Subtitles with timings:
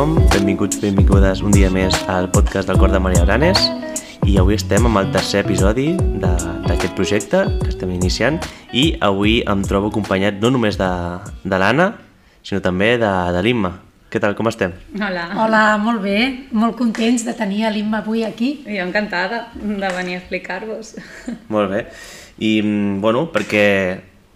[0.00, 3.58] tothom, benvinguts, benvingudes un dia més al podcast del Cor de Maria Branes
[4.24, 5.90] i avui estem amb el tercer episodi
[6.22, 8.38] d'aquest projecte que estem iniciant
[8.72, 10.88] i avui em trobo acompanyat no només de,
[11.44, 11.90] de l'Anna,
[12.40, 13.74] sinó també de, de l'Imma.
[14.08, 14.72] Què tal, com estem?
[14.96, 15.26] Hola.
[15.36, 18.54] Hola, molt bé, molt contents de tenir l'Imma avui aquí.
[18.64, 20.94] Jo encantada de venir a explicar-vos.
[21.52, 21.84] Molt bé.
[22.40, 22.56] I,
[23.04, 23.68] bueno, perquè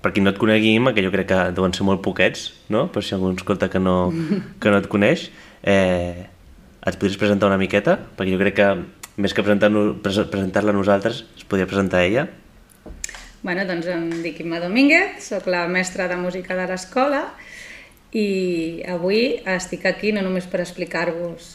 [0.04, 2.90] per qui no et conegui, Imma, que jo crec que deuen ser molt poquets, no?
[2.92, 4.12] per si algú escolta que no,
[4.60, 5.30] que no et coneix,
[5.64, 6.28] eh,
[6.84, 7.96] et podries presentar una miqueta?
[8.16, 8.68] Perquè jo crec que
[9.16, 12.28] més que presentar-la presentar nosaltres, es podria presentar ella.
[13.44, 17.26] Bueno, doncs em dic Imma Domínguez, sóc la mestra de música de l'escola
[18.16, 21.50] i avui estic aquí no només per explicar-vos,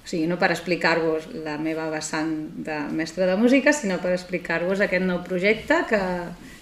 [0.00, 2.32] o sigui, no per explicar-vos la meva vessant
[2.64, 6.00] de mestra de música, sinó per explicar-vos aquest nou projecte que,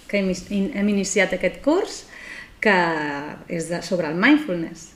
[0.09, 2.03] que hem iniciat aquest curs,
[2.59, 2.75] que
[3.47, 4.94] és de, sobre el mindfulness.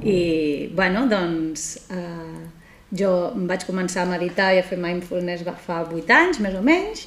[0.00, 2.42] I, bueno, doncs, eh,
[2.96, 3.12] jo
[3.48, 7.06] vaig començar a meditar i a fer mindfulness fa 8 anys, més o menys,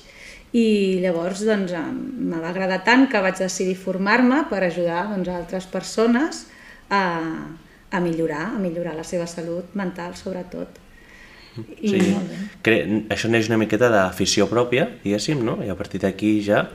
[0.55, 5.67] i llavors doncs, me va agradar tant que vaig decidir formar-me per ajudar doncs, altres
[5.67, 6.45] persones
[6.89, 7.03] a,
[7.91, 10.81] a millorar, a millorar la seva salut mental, sobretot.
[11.55, 11.99] I, sí,
[12.63, 15.61] cre això neix una miqueta d'afició pròpia, diguéssim, no?
[15.63, 16.65] I a partir d'aquí ja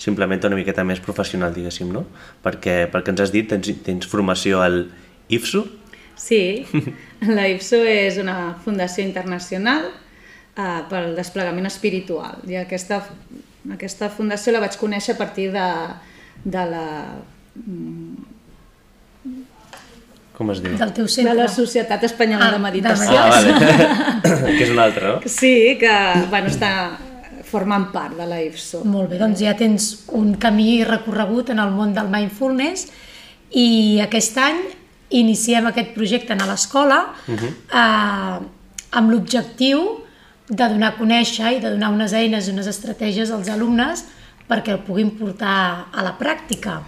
[0.00, 2.06] simplement una miqueta més professional, diguéssim, no?
[2.44, 4.86] Perquè, perquè ens has dit, tens, tens formació al
[5.30, 5.64] IFSU?
[6.20, 6.66] Sí,
[7.36, 13.02] la IFSU és una fundació internacional uh, pel desplegament espiritual i aquesta,
[13.72, 15.68] aquesta fundació la vaig conèixer a partir de,
[16.44, 16.86] de la...
[20.36, 20.72] Com es diu?
[20.80, 21.34] Del teu centre.
[21.34, 23.12] De la Societat Espanyola ah, de Meditació.
[23.12, 23.54] Ah, vale.
[24.56, 25.28] que és una altra, no?
[25.28, 25.96] Sí, que
[26.32, 26.70] bueno, està
[27.50, 28.84] formant part de la IFSO.
[28.88, 32.86] Molt bé, doncs ja tens un camí recorregut en el món del mindfulness
[33.50, 34.60] i aquest any
[35.10, 37.50] iniciem aquest projecte a l'escola uh -huh.
[37.80, 38.46] eh,
[38.90, 40.04] amb l'objectiu
[40.48, 44.04] de donar a conèixer i de donar unes eines i unes estratègies als alumnes
[44.48, 46.80] perquè el puguin portar a la pràctica.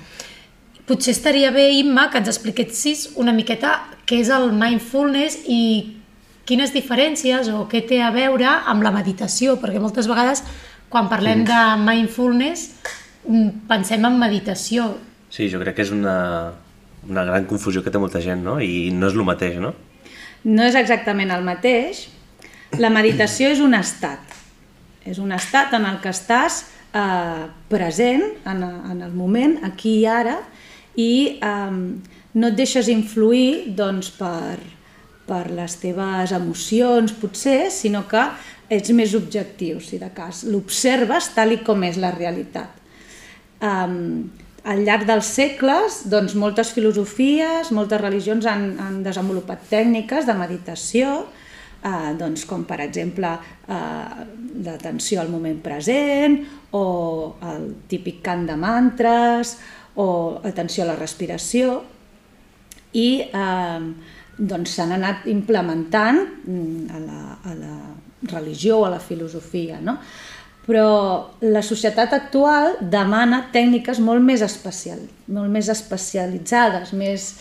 [0.86, 5.94] Potser estaria bé, Imma, que ens expliquessis una miqueta què és el mindfulness i
[6.44, 10.42] quines diferències o què té a veure amb la meditació, perquè moltes vegades
[10.90, 12.66] quan parlem de mindfulness
[13.28, 14.96] mm, pensem en meditació.
[15.30, 16.16] Sí, jo crec que és una,
[17.08, 18.58] una gran confusió que té molta gent, no?
[18.62, 19.72] I no és el mateix, no?
[20.44, 22.06] No és exactament el mateix.
[22.80, 24.38] La meditació és un estat.
[25.06, 26.62] És un estat en el que estàs
[26.94, 30.38] eh, present en, en el moment, aquí i ara,
[30.94, 31.80] i eh,
[32.32, 34.60] no et deixes influir doncs, per,
[35.26, 38.22] per les teves emocions, potser, sinó que
[38.72, 40.44] ets més objectiu, si de cas.
[40.48, 42.78] L'observes tal i com és la realitat.
[43.62, 44.30] Um,
[44.64, 51.14] al llarg dels segles, doncs, moltes filosofies, moltes religions han, han desenvolupat tècniques de meditació,
[51.82, 54.24] eh, doncs, com per exemple eh,
[54.62, 56.38] l'atenció al moment present
[56.78, 56.84] o
[57.52, 59.56] el típic cant de mantres
[59.98, 60.08] o
[60.46, 61.80] atenció a la respiració
[62.94, 63.80] i eh,
[64.38, 67.74] doncs s'han anat implementant mm, a la, a la
[68.30, 69.98] religió o a la filosofia, no?
[70.66, 77.32] Però la societat actual demana tècniques molt més, especial, molt més especialitzades, més,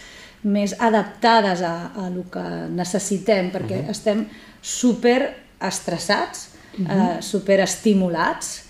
[0.42, 3.92] més adaptades a, a el que necessitem, perquè uh -huh.
[3.92, 4.26] estem
[4.62, 6.50] super estressats,
[6.80, 7.18] uh -huh.
[7.18, 8.64] eh, super estimulats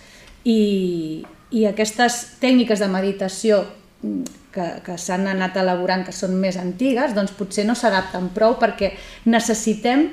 [0.44, 3.66] i, i aquestes tècniques de meditació
[4.02, 8.58] mm, que, que s'han anat elaborant, que són més antigues, doncs potser no s'adapten prou
[8.60, 8.92] perquè
[9.26, 10.10] necessitem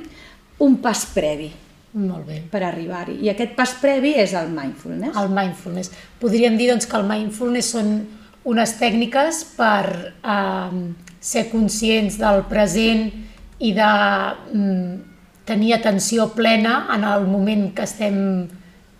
[0.58, 1.52] un pas previ.
[1.98, 2.38] Molt bé.
[2.52, 3.18] Per arribar-hi.
[3.26, 5.16] I aquest pas previ és el mindfulness.
[5.18, 5.90] El mindfulness.
[6.22, 7.96] Podríem dir doncs, que el mindfulness són
[8.48, 9.82] unes tècniques per
[10.22, 10.78] eh,
[11.20, 13.08] ser conscients del present
[13.58, 13.90] i de
[14.54, 14.94] mm,
[15.48, 18.22] tenir atenció plena en el moment que estem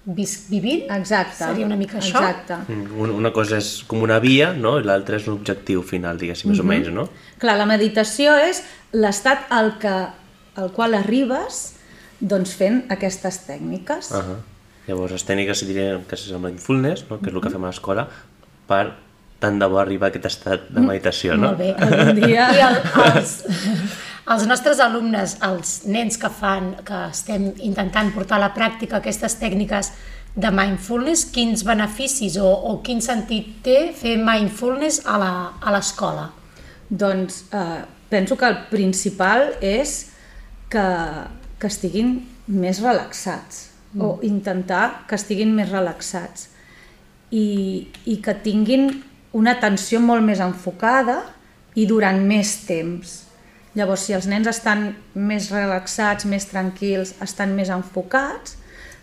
[0.09, 0.89] vivint?
[0.91, 1.45] Exacte.
[1.45, 2.19] Seria una mica això?
[2.19, 2.59] Exacte.
[2.73, 4.79] Mm, una cosa és com una via, no?
[4.81, 6.67] i l'altra és un objectiu final, diguéssim, més mm -hmm.
[6.67, 7.09] o menys, no?
[7.39, 9.97] Clar, la meditació és l'estat al, que,
[10.57, 11.78] al qual arribes
[12.21, 14.11] doncs fent aquestes tècniques.
[14.11, 14.39] Uh -huh.
[14.89, 17.19] Llavors, les tècniques diríem que és el mindfulness, no?
[17.21, 18.09] que és el que fem a l'escola,
[18.67, 18.95] per
[19.39, 21.53] tant de bo arribar a aquest estat de meditació, no?
[21.53, 22.49] Molt bé, algun dia...
[22.57, 23.45] I el, els,
[24.35, 29.39] els nostres alumnes, els nens que fan, que estem intentant portar a la pràctica aquestes
[29.39, 29.93] tècniques
[30.39, 35.19] de mindfulness, quins beneficis o, o quin sentit té fer mindfulness a
[35.73, 36.29] l'escola?
[36.89, 39.99] Doncs eh, penso que el principal és
[40.73, 40.87] que,
[41.59, 42.17] que estiguin
[42.47, 44.03] més relaxats mm.
[44.03, 46.49] o intentar que estiguin més relaxats
[47.31, 48.91] i, i que tinguin
[49.37, 51.21] una atenció molt més enfocada
[51.77, 53.29] i durant més temps
[53.79, 58.57] Llavors, si els nens estan més relaxats, més tranquils, estan més enfocats,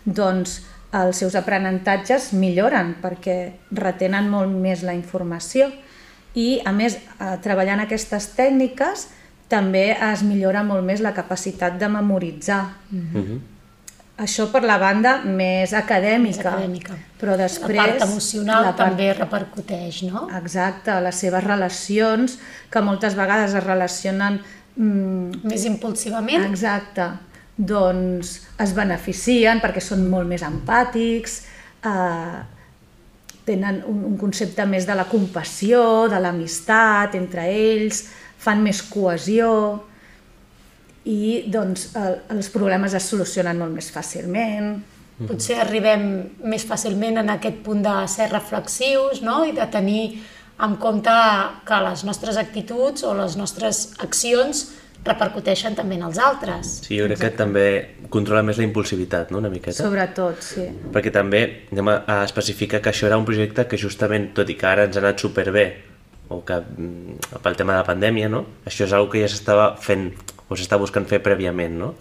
[0.04, 0.58] doncs
[0.96, 3.36] els seus aprenentatges milloren perquè
[3.74, 5.70] retenen molt més la informació
[6.36, 9.08] i, a més, eh, treballant aquestes tècniques
[9.48, 12.64] també es millora molt més la capacitat de memoritzar.
[12.90, 13.38] Mm -hmm.
[14.18, 16.94] Això per la banda més acadèmica, Més acadèmica.
[17.20, 17.76] però després...
[17.76, 20.28] La part emocional la part- també repercuteix, no?
[20.38, 22.38] Exacte, les seves relacions,
[22.70, 24.40] que moltes vegades es relacionen...
[24.76, 26.44] Mm, Més impulsivament.
[26.44, 27.10] exacte,
[27.56, 31.42] doncs es beneficien perquè són molt més empàtics,
[31.84, 32.42] eh,
[33.44, 38.06] tenen un, un concepte més de la compassió, de l'amistat entre ells,
[38.46, 39.50] fan més cohesió
[41.06, 44.76] i doncs el, els problemes es solucionen molt més fàcilment.
[45.16, 46.02] Potser arribem
[46.44, 49.44] més fàcilment en aquest punt de ser reflexius no?
[49.48, 50.02] i de tenir
[50.62, 51.14] en compte
[51.68, 54.66] que les nostres actituds o les nostres accions
[55.06, 56.80] repercuteixen també en els altres.
[56.86, 57.66] Sí, jo crec que també
[58.12, 59.78] controla més la impulsivitat, no?, una miqueta.
[59.78, 60.66] Sobretot, sí.
[60.92, 64.56] Perquè també anem a a especificar que això era un projecte que justament, tot i
[64.58, 65.66] que ara ens ha anat superbé,
[66.28, 68.44] o que mm, pel tema de la pandèmia, no?
[68.66, 70.10] Això és una que ja s'estava fent,
[70.48, 71.94] o s'està buscant fer prèviament, no?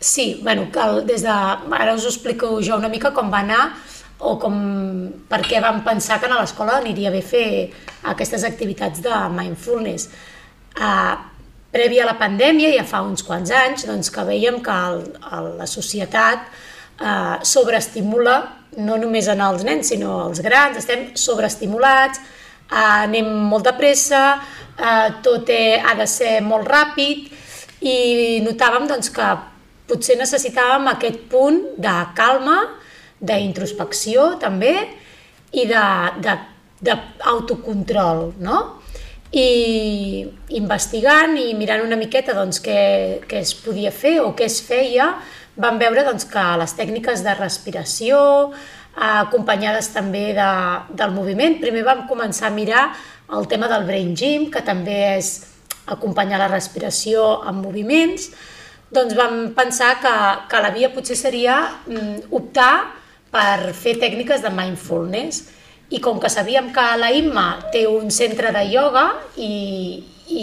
[0.00, 1.34] Sí, bueno, el, des de...
[1.74, 3.62] Ara us ho explico jo una mica com va anar
[4.18, 4.54] o com,
[5.30, 7.48] per què vam pensar que a l'escola aniria bé fer
[8.12, 10.08] aquestes activitats de mindfulness.
[10.78, 11.18] Uh,
[11.74, 15.04] prèvia a la pandèmia, ja fa uns quants anys, doncs que veiem que el,
[15.34, 18.38] el, la societat uh, sobreestimula
[18.78, 22.20] no només en els nens, sinó els grans, estem sobreestimulats,
[22.70, 24.40] anem molt de pressa,
[24.78, 27.30] uh, tot eh, ha de ser molt ràpid
[27.80, 29.36] i notàvem doncs, que
[29.88, 32.58] potser necessitàvem aquest punt de calma,
[33.18, 34.88] d'introspecció també
[35.56, 38.58] i d'autocontrol, no?
[39.34, 40.24] I
[40.56, 45.14] investigant i mirant una miqueta doncs, què, què es podia fer o què es feia,
[45.58, 48.16] vam veure doncs, que les tècniques de respiració,
[48.52, 50.50] eh, acompanyades també de,
[50.98, 52.88] del moviment, primer vam començar a mirar
[53.36, 55.32] el tema del brain gym, que també és
[55.88, 58.30] acompanyar la respiració amb moviments,
[58.90, 60.14] doncs vam pensar que,
[60.48, 62.72] que la via potser seria mm, optar
[63.32, 65.44] per fer tècniques de mindfulness.
[65.92, 69.06] I com que sabíem que la Imma té un centre de ioga
[69.40, 70.42] i, i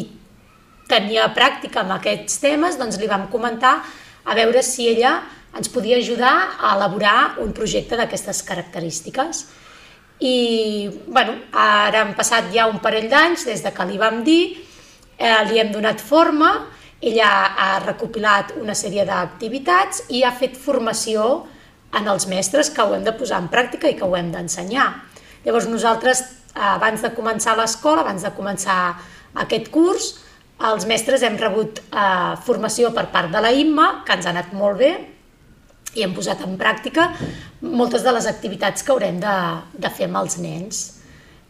[0.90, 3.80] tenia pràctica amb aquests temes, doncs li vam comentar
[4.25, 5.19] a veure si ella
[5.56, 9.46] ens podia ajudar a elaborar un projecte d'aquestes característiques.
[10.19, 14.57] I bueno, ara han passat ja un parell d'anys des de que li vam dir,
[15.18, 16.68] eh, li hem donat forma,
[17.02, 21.46] ella ha recopilat una sèrie d'activitats i ha fet formació
[21.96, 24.88] en els mestres que ho hem de posar en pràctica i que ho hem d'ensenyar.
[25.46, 26.24] Llavors nosaltres,
[26.56, 28.96] abans de començar l'escola, abans de començar
[29.36, 30.16] aquest curs,
[30.66, 34.54] els mestres hem rebut eh, formació per part de la IMMA, que ens ha anat
[34.56, 34.94] molt bé,
[35.95, 37.09] i hem posat en pràctica
[37.62, 39.36] moltes de les activitats que haurem de,
[39.80, 40.81] de fer amb els nens.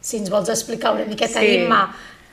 [0.05, 1.55] Si ens vols explicar una miqueta, Sí.
[1.63, 1.79] Imma,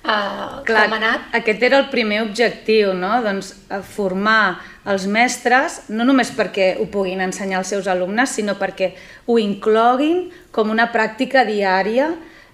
[0.04, 1.20] eh, Clar, com ha anat.
[1.32, 3.22] aquest era el primer objectiu, no?
[3.24, 8.56] doncs, eh, formar els mestres, no només perquè ho puguin ensenyar als seus alumnes, sinó
[8.58, 8.92] perquè
[9.26, 12.10] ho incloguin com una pràctica diària,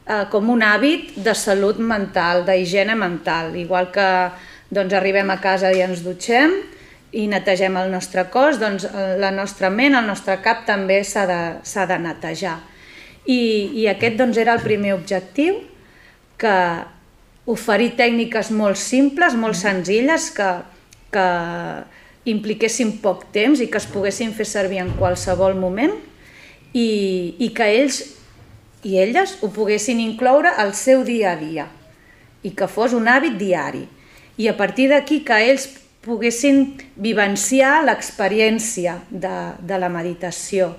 [0.06, 4.30] eh, com un hàbit de salut mental, d'higiene mental, igual que
[4.70, 6.52] doncs, arribem a casa i ens dutxem
[7.12, 11.24] i netegem el nostre cos, doncs eh, la nostra ment, el nostre cap també s'ha
[11.28, 12.58] de, de netejar.
[13.28, 13.40] I,
[13.82, 15.62] I aquest doncs, era el primer objectiu,
[16.38, 16.56] que
[17.48, 20.50] oferir tècniques molt simples, molt senzilles, que,
[21.12, 21.26] que
[22.28, 25.94] impliquessin poc temps i que es poguessin fer servir en qualsevol moment
[26.76, 28.02] i, i que ells
[28.86, 31.66] i elles ho poguessin incloure al seu dia a dia
[32.46, 33.82] i que fos un hàbit diari.
[34.38, 35.66] I a partir d'aquí que ells
[36.04, 40.72] poguessin vivenciar l'experiència de, de la meditació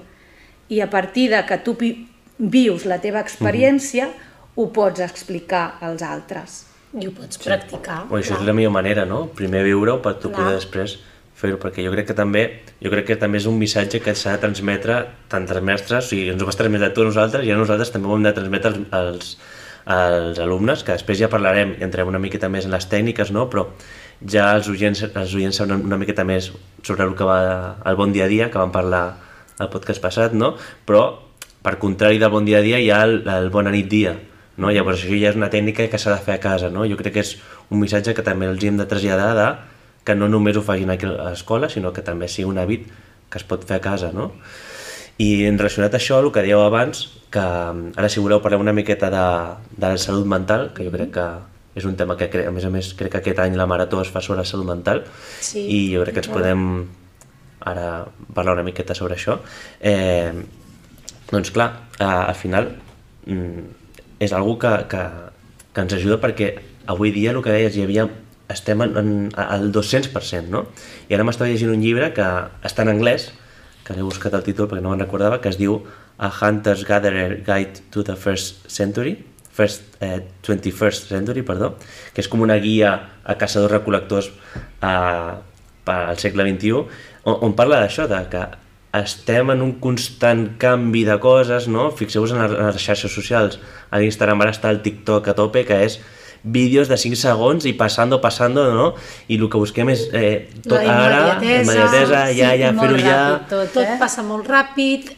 [0.70, 2.08] i a partir de que tu vi-
[2.38, 4.10] vius la teva experiència
[4.56, 6.66] ho pots explicar als altres.
[7.00, 8.06] I ho pots practicar.
[8.10, 8.42] O això clar.
[8.42, 9.28] és la millor manera, no?
[9.38, 10.40] Primer viure-ho per tu Clar.
[10.40, 10.98] poder després
[11.40, 12.42] fer-ho, perquè jo crec que també
[12.82, 14.98] jo crec que també és un missatge que s'ha de transmetre
[15.32, 17.94] tant als mestres, o sigui, ens ho vas transmetre tu a nosaltres i a nosaltres
[17.94, 19.38] també ho hem de transmetre als, als,
[19.86, 23.48] als alumnes, que després ja parlarem i entrem una miqueta més en les tècniques, no?
[23.50, 23.70] però
[24.26, 26.52] ja els oients, els oients saben una miqueta més
[26.84, 27.40] sobre el que va
[27.86, 29.04] el bon dia a dia, que vam parlar
[29.60, 30.56] al podcast passat, no?
[30.86, 31.30] però
[31.62, 34.16] per contrari del bon dia a dia hi ha el, el bona nit dia,
[34.58, 34.72] no?
[34.72, 36.86] Llavors això ja és una tècnica que s'ha de fer a casa, no?
[36.88, 37.36] Jo crec que és
[37.70, 39.50] un missatge que també els hem de traslladar de
[40.08, 42.88] que no només ho facin aquí a l'escola, sinó que també sigui un hàbit
[43.30, 44.32] que es pot fer a casa, no?
[45.20, 48.74] I en relacionat a això, el que dèieu abans, que ara si voleu parlem una
[48.74, 49.26] miqueta de,
[49.76, 51.28] de la salut mental, que jo crec que
[51.80, 54.12] és un tema que, a més a més, crec que aquest any la Marató es
[54.14, 55.04] fa sobre salut mental
[55.42, 56.66] Sí, i jo crec que ens podem
[57.60, 58.06] ara
[58.36, 59.40] parlar una miqueta sobre això.
[59.80, 60.32] Eh,
[61.32, 61.70] doncs clar,
[62.00, 62.72] eh, al final
[63.26, 63.68] mm,
[64.20, 65.04] és algo que, que,
[65.74, 66.54] que ens ajuda perquè
[66.90, 68.08] avui dia el que deies hi havia
[68.50, 70.66] estem en, en, al 200%, no?
[71.10, 72.26] I ara m'estava llegint un llibre que
[72.66, 73.30] està en anglès,
[73.86, 75.84] que l'he buscat el títol perquè no me'n recordava, que es diu
[76.18, 79.16] A Hunter's Gatherer Guide to the First Century,
[79.60, 81.74] First, eh, 21st Century, perdó,
[82.16, 82.94] que és com una guia
[83.28, 85.34] a caçadors-recol·lectors eh,
[85.84, 86.86] per al segle XXI,
[87.26, 88.46] on, on parla d'això, de que
[89.00, 91.90] estem en un constant canvi de coses, no?
[91.94, 93.60] Fixeu-vos en, en les xarxes socials.
[93.92, 96.00] A l'Instagram ara està el TikTok a tope, que és
[96.44, 98.90] vídeos de 5 segons i passando, passando, no?
[99.28, 103.00] I el que busquem és eh, tot La ara, immediatesa, immediatesa, sí, ja, ja, fer-ho
[103.04, 103.22] ja...
[103.50, 103.72] tot.
[103.76, 103.98] Tot eh?
[104.00, 105.12] passa molt ràpid,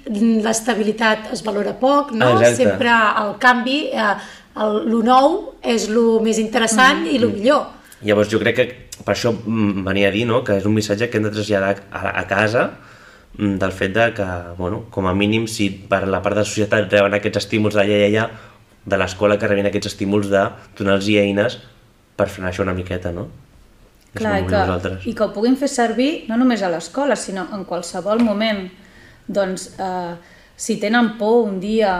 [0.46, 2.34] l'estabilitat es valora poc, no?
[2.38, 2.64] Exacte.
[2.64, 4.16] Sempre el canvi, eh,
[4.62, 7.70] el, lo nou és lo més interessant i lo millor.
[8.02, 8.68] Llavors jo crec que
[9.06, 10.42] per això mm, venia a dir no?
[10.46, 12.70] que és un missatge que hem de traslladar a, a casa
[13.38, 16.50] mm, del fet de que, bueno, com a mínim, si per la part de la
[16.50, 18.28] societat reben aquests estímuls d'allà i allà,
[18.86, 20.48] de l'escola que rebin aquests estímuls de
[20.78, 21.60] donar-los eines
[22.18, 23.28] per frenar això una miqueta, no?
[24.14, 25.06] Clar, i que, nosaltres.
[25.08, 28.66] i que ho puguin fer servir no només a l'escola, sinó en qualsevol moment.
[29.32, 30.16] Doncs, eh,
[30.58, 31.94] si tenen por un dia,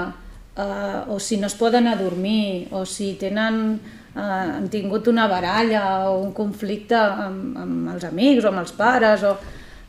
[0.58, 3.80] eh, o si no es poden adormir, o si tenen,
[4.16, 8.76] eh, han tingut una baralla o un conflicte amb, amb els amics o amb els
[8.76, 9.38] pares, o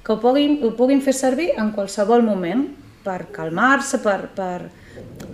[0.04, 2.68] que ho puguin, ho puguin fer servir en qualsevol moment
[3.02, 4.70] per calmar-se, per, per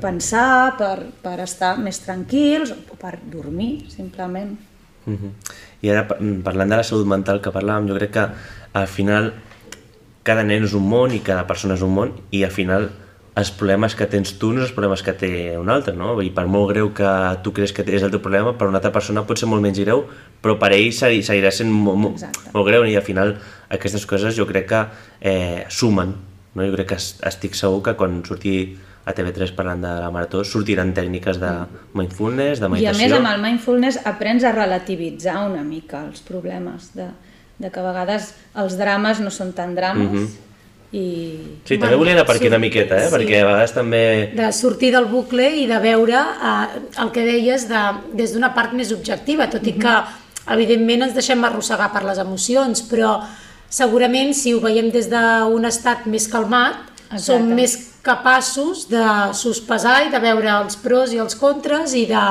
[0.01, 4.57] pensar, per, per estar més tranquils, o per dormir, simplement.
[5.07, 5.33] Mhm.
[5.83, 8.27] I ara, mm, parlant de la salut mental que parlàvem, jo crec que
[8.75, 9.33] al final
[10.23, 12.91] cada nen és un món i cada persona és un món i al final
[13.39, 16.17] els problemes que tens tu no són els problemes que té un altre, no?
[16.21, 17.07] I per molt greu que
[17.45, 19.79] tu creus que és el teu problema, per una altra persona pot ser molt menys
[19.79, 20.03] greu,
[20.43, 22.19] però per ell segui- seguirà sent molt, molt,
[22.53, 23.37] molt greu i al final
[23.71, 24.83] aquestes coses jo crec que
[25.21, 26.17] eh, sumen,
[26.55, 26.67] no?
[26.67, 30.43] Jo crec que es- estic segur que quan surti a TV3 parlant de la marató
[30.45, 31.53] sortiran tècniques de
[31.95, 32.99] mindfulness, de I a meditació...
[33.07, 37.09] més, amb el mindfulness aprens a relativitzar una mica els problemes, de,
[37.59, 40.29] de que a vegades els drames no són tan drames Mhm.
[40.93, 41.07] i...
[41.65, 43.09] Sí, també Bueno, volia anar per aquí sí, una miqueta, eh?
[43.09, 43.15] sí.
[43.15, 44.31] perquè a vegades també...
[44.37, 47.83] de sortir del bucle i de veure eh, el que deies de,
[48.15, 49.97] des d'una part més objectiva, tot i que
[50.49, 53.19] evidentment ens deixem arrossegar per les emocions, però
[53.69, 56.77] segurament si ho veiem des d'un estat més calmat,
[57.11, 57.25] Exacte.
[57.27, 62.23] som més capaços de sospesar i de veure els pros i els contres i de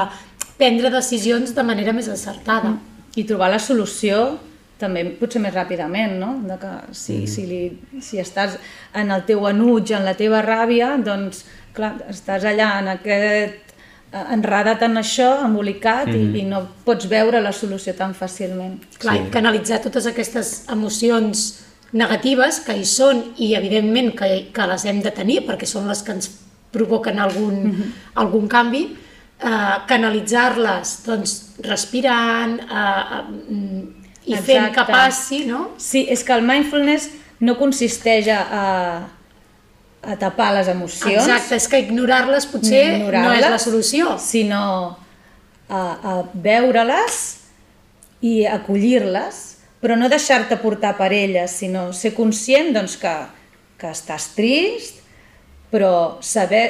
[0.58, 2.76] prendre decisions de manera més encertada.
[3.18, 4.38] i trobar la solució
[4.78, 6.36] també potser més ràpidament, no?
[6.46, 7.28] De que si, Mhm.
[7.28, 8.60] si, li, si estàs
[8.94, 13.56] en el teu enuig, en la teva ràbia, doncs, clar, estàs allà en aquest
[14.14, 16.36] enredat en això, embolicat, Mhm.
[16.36, 18.78] i, i no pots veure la solució tan fàcilment.
[19.00, 19.24] Clar, Sí.
[19.26, 19.30] sí.
[19.32, 25.14] canalitzar totes aquestes emocions negatives que hi són i evidentment que, que les hem de
[25.16, 26.32] tenir perquè són les que ens
[26.74, 27.62] provoquen algun,
[28.20, 28.84] algun canvi,
[29.40, 34.74] eh, canalitzar-les doncs, respirant eh, eh, i fent Exacte.
[34.76, 35.72] que passi, no?
[35.80, 41.68] Sí, és que el mindfulness no consisteix a, a, a tapar les emocions, Exacte, és
[41.72, 44.18] que ignorar-les potser no és la solució.
[44.20, 44.98] sinó
[45.70, 47.22] a, a veure-les
[48.26, 49.57] i acollir-les,
[49.88, 53.14] però no deixar-te portar per elles, sinó ser conscient doncs, que,
[53.80, 54.98] que estàs trist,
[55.72, 56.66] però saber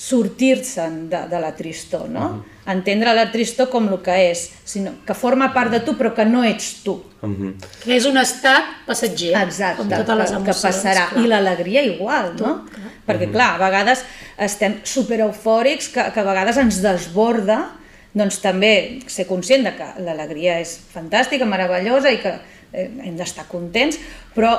[0.00, 2.30] sortir-se'n de, de la tristor, no?
[2.72, 6.24] Entendre la tristor com el que és, sinó que forma part de tu però que
[6.24, 6.94] no ets tu.
[7.20, 7.52] Mhm.
[7.82, 10.62] Que és un estat passatger, Exacte, com totes les que, emocions.
[10.62, 11.04] que passarà.
[11.10, 11.20] clar.
[11.20, 12.54] I l'alegria igual, no?
[13.04, 14.06] Perquè, clar, a vegades
[14.40, 17.60] estem super eufòrics, que, que a vegades ens desborda,
[18.16, 22.38] doncs també ser conscient de que l'alegria és fantàstica, meravellosa i que
[22.74, 23.98] hem d'estar contents,
[24.34, 24.54] però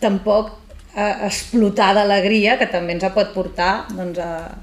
[0.00, 0.52] tampoc
[0.96, 4.54] eh, explotar d'alegria, que també ens pot portar doncs, a,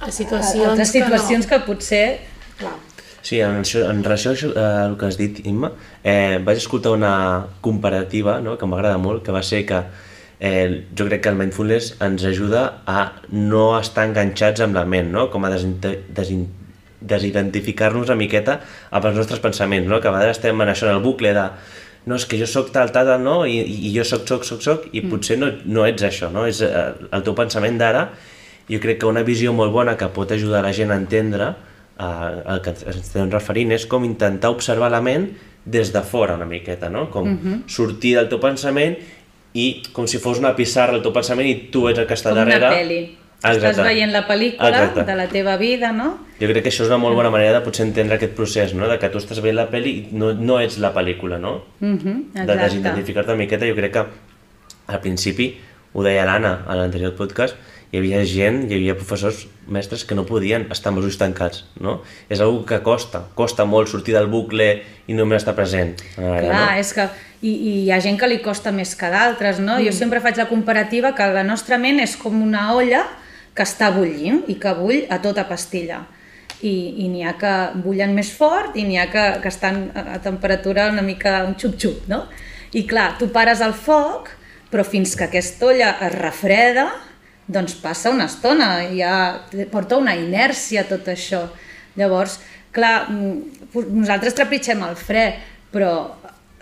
[0.00, 2.58] a a situacions, altres situacions que que, potser no.
[2.58, 2.76] Clar.
[3.22, 5.72] Sí, en, això, en relació a això, eh, el que has dit, Imma,
[6.04, 9.82] eh, vaig escoltar una comparativa no?, que m'agrada molt, que va ser que
[10.40, 13.00] eh, jo crec que el mindfulness ens ajuda a
[13.34, 15.28] no estar enganxats amb la ment, no?
[15.30, 15.76] com a desin-
[16.14, 16.46] desin-
[17.00, 18.58] desidentificar-nos una miqueta
[18.90, 20.00] amb els nostres pensaments, no?
[20.00, 21.46] que a vegades estem en això, en el bucle de
[22.08, 23.42] no, és que jo sóc tal, tal, tal, no?
[23.44, 26.46] I, i jo sóc, sóc, sóc, sóc, i potser no, no ets això, no?
[26.48, 28.06] És eh, el teu pensament d'ara,
[28.70, 32.32] jo crec que una visió molt bona que pot ajudar la gent a entendre eh,
[32.54, 35.28] el que ens estem referint és com intentar observar la ment
[35.68, 37.08] des de fora una miqueta, no?
[37.12, 37.28] Com
[37.68, 38.96] sortir del teu pensament
[39.58, 42.32] i com si fos una pissarra el teu pensament i tu ets el que està
[42.32, 43.00] com una darrere pel·li.
[43.38, 43.68] Exacte.
[43.70, 45.04] Estàs veient la pel·lícula Exacte.
[45.06, 46.08] de la teva vida, no?
[46.40, 48.88] Jo crec que això és una molt bona manera de potser entendre aquest procés, no?
[48.90, 51.60] De que tu estàs veient la pel·li i no, no ets la pel·lícula, no?
[51.78, 52.62] Mhm, de exacte.
[52.64, 54.04] desidentificar-te una miqueta, jo crec que
[54.88, 55.52] al principi,
[55.92, 57.54] ho deia l'Anna a l'anterior podcast,
[57.92, 61.62] hi havia gent, hi havia professors, mestres que no podien estar amb els ulls tancats,
[61.80, 62.00] no?
[62.28, 65.94] És una que costa, costa molt sortir del bucle i només estar present.
[66.18, 66.82] Ara, Clar, no?
[66.82, 67.06] és que
[67.40, 69.78] i, i hi ha gent que li costa més que d'altres, no?
[69.78, 69.86] Mm.
[69.86, 73.06] Jo sempre faig la comparativa que la nostra ment és com una olla
[73.58, 76.04] que està bullint i que bull a tota pastilla.
[76.58, 77.52] I, i n'hi ha que
[77.84, 82.08] bullen més fort i n'hi ha que, que estan a, temperatura una mica un xup-xup,
[82.10, 82.24] no?
[82.74, 84.30] I clar, tu pares el foc,
[84.70, 86.88] però fins que aquesta olla es refreda,
[87.48, 89.12] doncs passa una estona, ja
[89.72, 91.46] porta una inèrcia tot això.
[91.98, 92.38] Llavors,
[92.74, 93.72] clar, mm,
[94.02, 95.24] nosaltres trepitgem el fre,
[95.72, 95.92] però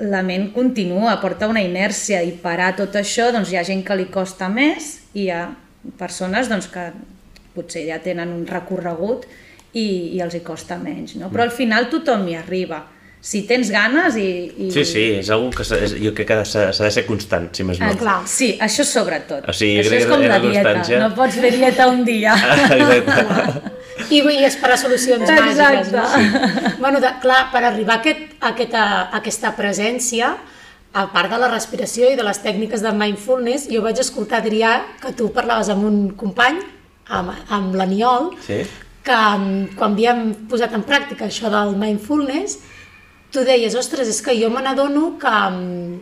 [0.05, 3.97] la ment continua, porta una inèrcia i parar tot això, doncs hi ha gent que
[3.97, 5.47] li costa més i hi ha
[5.99, 6.91] persones doncs, que
[7.57, 9.25] potser ja tenen un recorregut
[9.77, 11.31] i, i els hi costa menys, no?
[11.33, 12.83] Però al final tothom hi arriba.
[13.27, 14.27] Si tens ganes i...
[14.67, 14.69] i...
[14.71, 17.81] Sí, sí, és algo que és, jo crec que s'ha de ser constant, si més
[17.81, 17.89] no.
[17.89, 18.19] Ah, clar.
[18.31, 19.49] Sí, això sobretot.
[19.51, 21.01] O sigui, això és com la la dieta, constància.
[21.03, 22.37] no pots fer dieta un dia.
[22.77, 23.73] Exacte.
[24.13, 26.05] I, i esperar solucions màgiques, no?
[26.05, 26.75] Exacte.
[26.79, 30.37] Bueno, de, clar, per arribar a, aquest, a, aquesta, a aquesta presència,
[30.97, 34.79] a part de la respiració i de les tècniques del mindfulness, jo vaig escoltar, Adrià,
[35.03, 36.63] que tu parlaves amb un company,
[37.13, 38.63] amb, amb l'Aniol, Sí?
[39.07, 42.59] que mm, quan havíem posat en pràctica això del mindfulness,
[43.31, 46.01] tu deies, ostres, és que jo me n'adono que, mm,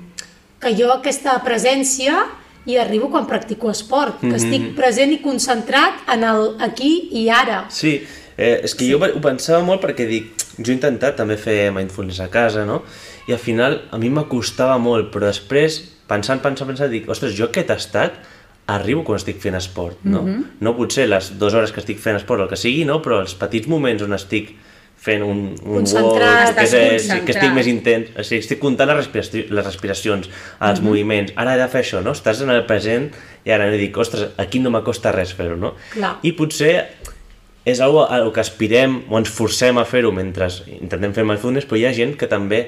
[0.63, 2.23] que jo aquesta presència
[2.65, 7.67] hi arribo quan practico esport, que estic present i concentrat en el aquí i ara.
[7.69, 7.99] Sí,
[8.39, 8.93] eh, és que sí.
[8.93, 12.83] jo ho pensava molt perquè dic, jo he intentat també fer mindfulness a casa, no?
[13.29, 15.81] I al final a mi m'acostava molt, però després,
[16.11, 18.21] pensant, pensant, pensant, dic, ostres, jo aquest estat
[18.75, 20.23] arribo quan estic fent esport, no?
[20.23, 20.45] Mm -hmm.
[20.61, 23.03] No potser les dues hores que estic fent esport, el que sigui, no?
[23.03, 24.55] Però els petits moments on estic
[24.97, 28.89] fent un, un Concentrat, walk, que, és, que estic més intens, o sigui, estic comptant
[28.89, 32.15] les, respiraci les respiracions, els moviments, ara he de fer això, no?
[32.17, 33.11] Estàs en el present
[33.45, 35.75] i ara no dic, ostres, aquí no m'acosta res fer-ho, no?
[35.93, 36.15] Clar.
[36.23, 36.75] I potser
[37.65, 41.81] és algo a que aspirem o ens forcem a fer-ho mentre intentem fer mindfulness, però
[41.81, 42.61] hi ha gent que també,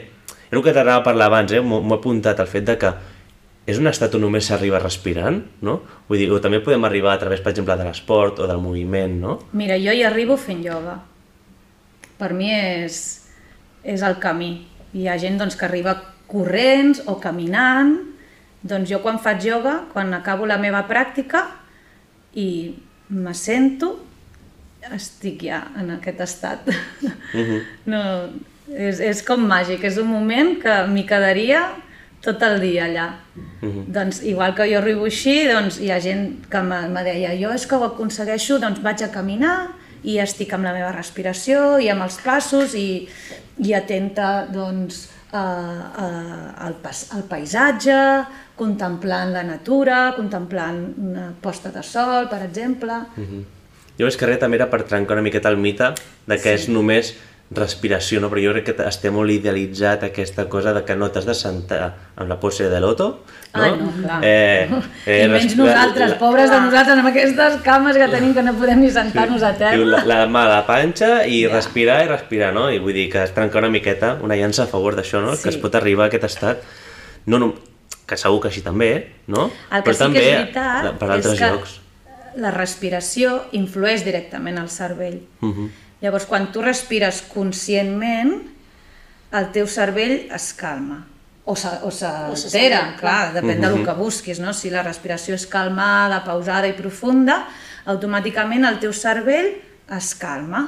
[0.48, 1.60] és el que t'anava a parlar abans, eh?
[1.60, 2.94] m'ho he apuntat, el fet de que
[3.66, 5.80] és un estat on només s'arriba respirant, no?
[6.06, 9.18] Vull dir, o també podem arribar a través, per exemple, de l'esport o del moviment,
[9.20, 9.38] no?
[9.58, 11.00] Mira, jo hi arribo fent ioga.
[12.16, 13.00] Per mi és,
[13.82, 14.52] és el camí.
[14.94, 15.96] Hi ha gent doncs, que arriba
[16.30, 17.96] corrents o caminant.
[18.62, 21.42] Doncs jo quan faig ioga, quan acabo la meva pràctica
[22.38, 22.48] i
[23.10, 23.96] me sento,
[24.94, 26.68] estic ja en aquest estat.
[27.92, 28.02] no,
[28.70, 31.64] és, és com màgic, és un moment que m'hi quedaria
[32.24, 33.08] tot el dia allà.
[33.62, 37.66] Doncs igual que jo arribo així, doncs hi ha gent que me, deia jo és
[37.68, 39.56] que ho aconsegueixo, doncs vaig a caminar
[40.06, 43.06] i estic amb la meva respiració i amb els passos i,
[43.62, 46.06] i atenta doncs a, a,
[46.66, 47.98] al, pas, al paisatge,
[48.56, 53.02] contemplant la natura, contemplant una posta de sol, per exemple.
[53.98, 55.92] Jo més que res també era per trencar una miqueta el mite
[56.26, 56.62] de que sí.
[56.64, 57.14] és només
[57.48, 58.26] respiració, no?
[58.28, 61.92] però jo crec que està molt idealitzat aquesta cosa de que no t'has de sentar
[62.18, 63.06] amb la pose de l'oto,
[63.54, 63.62] no?
[63.62, 64.16] Ai, no, clar.
[64.26, 64.66] Eh,
[65.06, 68.52] Eh, I menys nosaltres, la- pobres de nosaltres, amb aquestes cames que tenim que no
[68.58, 69.78] podem ni sentar-nos a terra.
[69.78, 71.52] la, la mà a la panxa i Ja.
[71.54, 72.66] respirar i respirar, no?
[72.68, 75.36] I vull dir que es trenca una miqueta, una llança a favor d'això, no?
[75.36, 75.44] Sí.
[75.44, 76.66] Que es pot arribar a aquest estat,
[77.26, 77.54] no, no,
[78.06, 78.90] que segur que així també,
[79.28, 79.52] no?
[79.70, 81.80] El que sí que és veritat per és altres que llocs.
[82.36, 85.20] La respiració influeix directament al cervell.
[85.40, 85.68] Uh -huh.
[86.00, 88.42] Llavors, quan tu respires conscientment,
[89.32, 91.06] el teu cervell es calma
[91.46, 94.52] o s'altera, clar, depèn del que busquis, no?
[94.52, 97.44] Si la respiració és calmada, pausada i profunda,
[97.86, 99.52] automàticament el teu cervell
[99.94, 100.64] es calma.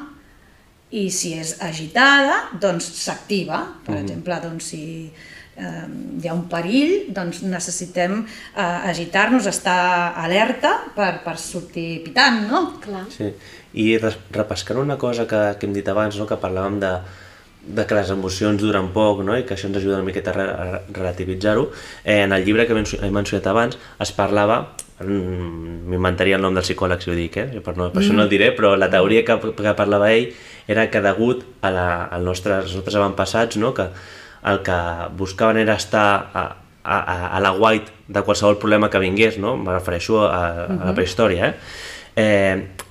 [0.94, 3.58] I si és agitada, doncs s'activa.
[3.84, 10.74] Per exemple, doncs si eh, hi ha un perill, doncs necessitem eh, agitar-nos, estar alerta
[10.94, 12.64] per, per sortir pitant, no?
[12.84, 13.04] Clar.
[13.10, 13.32] Sí.
[13.78, 16.26] I repescant una cosa que, que hem dit abans, no?
[16.26, 16.92] que parlàvem de,
[17.68, 19.36] de que les emocions duren poc no?
[19.36, 21.66] i que això ens ajuda una miqueta a, re a relativitzar-ho,
[22.04, 24.60] eh, en el llibre que he mencio- he mencionat abans es parlava,
[25.04, 27.60] mm, m'inventaria el nom del psicòleg si ho dic, eh?
[27.60, 30.30] per, no, per això no el diré, però la teoria que, que parlava ell
[30.68, 33.74] era que degut a la, al nostre, als nostres avantpassats, no?
[33.76, 33.90] que
[34.44, 34.78] el que
[35.16, 36.44] buscaven era estar a,
[36.84, 36.98] a,
[37.36, 39.56] a, la white de qualsevol problema que vingués, no?
[39.56, 41.54] me refereixo a, a la prehistòria, eh?
[42.16, 42.86] eh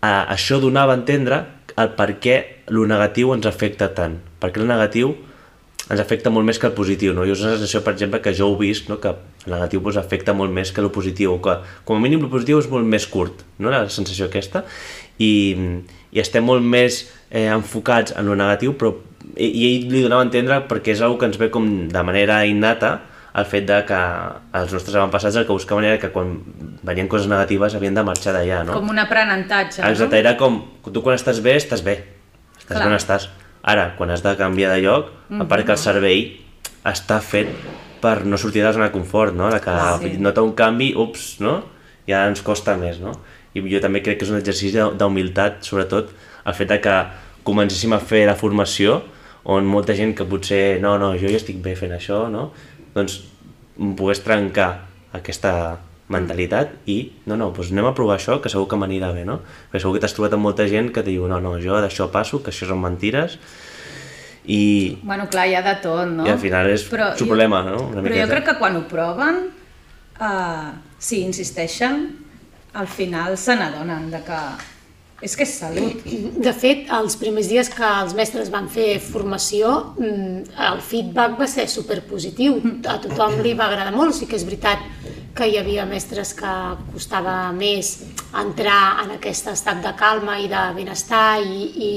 [0.00, 1.42] a, això donava a entendre
[1.76, 2.36] el per què
[2.70, 4.16] el negatiu ens afecta tant.
[4.40, 5.12] Perquè el negatiu
[5.90, 7.12] ens afecta molt més que el positiu.
[7.16, 7.26] No?
[7.26, 9.00] Jo és una sensació, per exemple, que jo ho visc, no?
[9.02, 12.32] que el negatiu doncs, afecta molt més que el positiu, que com a mínim el
[12.32, 13.72] positiu és molt més curt, no?
[13.74, 14.64] la sensació aquesta,
[15.20, 15.30] i,
[16.10, 18.94] i estem molt més eh, enfocats en el negatiu, però
[19.36, 22.02] i, i ell li donava a entendre perquè és una que ens ve com de
[22.06, 22.96] manera innata
[23.30, 23.98] el fet de que
[24.58, 26.32] els nostres avantpassats el que buscaven era que quan
[26.86, 28.74] venien coses negatives havien de marxar d'allà, no?
[28.74, 32.00] Com un aprenentatge, Exacte, era com, tu quan estàs bé, estàs bé,
[32.58, 32.82] estàs Clar.
[32.82, 33.28] bé on estàs.
[33.70, 36.24] Ara, quan has de canviar de lloc, a part que el cervell
[36.90, 37.52] està fet
[38.00, 39.50] per no sortir de la zona de confort, no?
[39.52, 40.14] De que sí.
[40.18, 41.60] nota un canvi, ups, no?
[42.08, 43.12] Ja ens costa més, no?
[43.54, 46.12] I jo també crec que és un exercici d'humilitat, sobretot
[46.46, 46.96] el fet de que
[47.44, 49.00] comencéssim a fer la formació
[49.50, 52.50] on molta gent que potser, no, no, jo ja estic bé fent això, no?
[52.94, 53.22] Doncs
[53.96, 54.68] pogués trencar
[55.16, 55.78] aquesta
[56.10, 59.38] mentalitat i, no, no, doncs anem a provar això, que segur que m'anirà bé, no?
[59.70, 62.42] Perquè segur que t'has trobat amb molta gent que diu, no, no, jo d'això passo,
[62.42, 63.38] que això són mentires,
[64.50, 66.24] i, Bueno, clar, hi ha de tot, no?
[66.26, 67.76] i al final és Però jo- problema, no?
[67.90, 68.30] Una Però jo miqueta.
[68.34, 69.42] crec que quan ho proven,
[70.20, 72.08] uh, si insisteixen,
[72.72, 74.42] al final se n'adonen de que
[75.20, 76.04] és que és salut.
[76.40, 81.46] De fet, els primers dies que els mestres van fer formació, mm, el feedback va
[81.46, 82.56] ser superpositiu.
[82.88, 84.14] A tothom li va agradar molt.
[84.16, 84.78] Sí que és veritat
[85.34, 86.52] que hi havia mestres que
[86.92, 87.98] costava més
[88.36, 91.92] entrar en aquest estat de calma i de benestar i, i,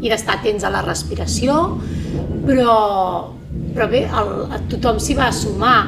[0.00, 1.78] i d'estar atents a la respiració,
[2.46, 2.78] però,
[3.74, 4.34] però bé, el,
[4.72, 5.78] tothom s'hi va sumar.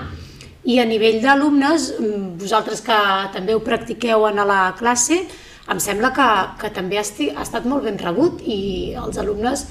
[0.68, 2.96] I a nivell d'alumnes, mm, vosaltres que
[3.32, 5.22] també ho practiqueu en la classe,
[5.68, 6.28] em sembla que,
[6.60, 9.64] que també ha, esti, ha estat molt ben rebut i els alumnes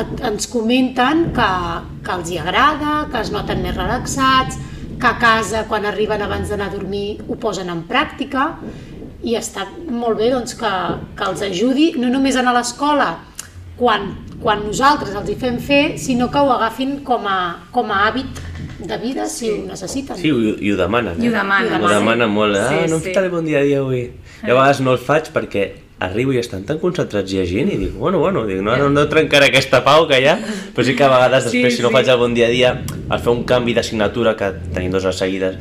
[0.00, 1.48] et, ens comenten que,
[2.04, 4.56] que els hi agrada, que es noten més relaxats,
[5.00, 8.54] que a casa, quan arriben abans d'anar a dormir, ho posen en pràctica.
[9.24, 10.72] I està molt bé doncs, que,
[11.18, 13.10] que els ajudi, no només a l'escola,
[13.76, 14.10] quan,
[14.40, 17.38] quan nosaltres els hi fem fer, sinó que ho agafin com a,
[17.74, 18.44] com a hàbit
[18.78, 20.16] de vida si ho necessiten.
[20.18, 21.24] Sí, i, i ho demanen, eh?
[21.24, 21.82] I ho demanen.
[21.82, 23.12] Ho demanen molt, ah, Sí, no em sí.
[23.14, 24.10] faré bon dia a dia avui.
[24.44, 25.68] I a vegades no el faig perquè
[26.04, 29.46] arribo i estan tan concentrats llegint i dic, bueno, bueno, dic, no, no, no trencaré
[29.48, 30.34] aquesta pau que hi ha,
[30.74, 31.94] però sí que a vegades després, Sí, si no sí.
[31.94, 32.72] faig el bon dia a dia,
[33.08, 35.56] al fer un canvi d'assignatura, que tenim dues hores seguides,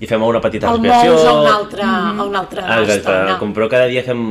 [0.00, 1.12] i fem una petita el respiració...
[1.12, 3.38] mous a una altra, a una altra Ah, Exacte, estona.
[3.38, 4.24] com però cada dia fem,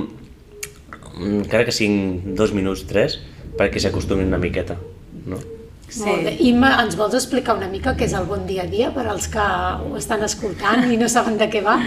[1.15, 3.19] mm, encara que siguin dos minuts, tres,
[3.57, 4.75] perquè s'acostumin una miqueta,
[5.29, 5.37] no?
[5.93, 6.01] Sí.
[6.08, 6.34] Molt bé.
[6.47, 9.27] Imma, ens vols explicar una mica què és el bon dia a dia per als
[9.29, 11.77] que ho estan escoltant i no saben de què va?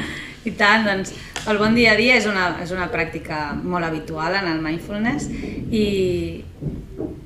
[0.46, 1.10] I tant, doncs
[1.50, 5.26] el bon dia a dia és una, és una pràctica molt habitual en el mindfulness
[5.74, 5.86] i,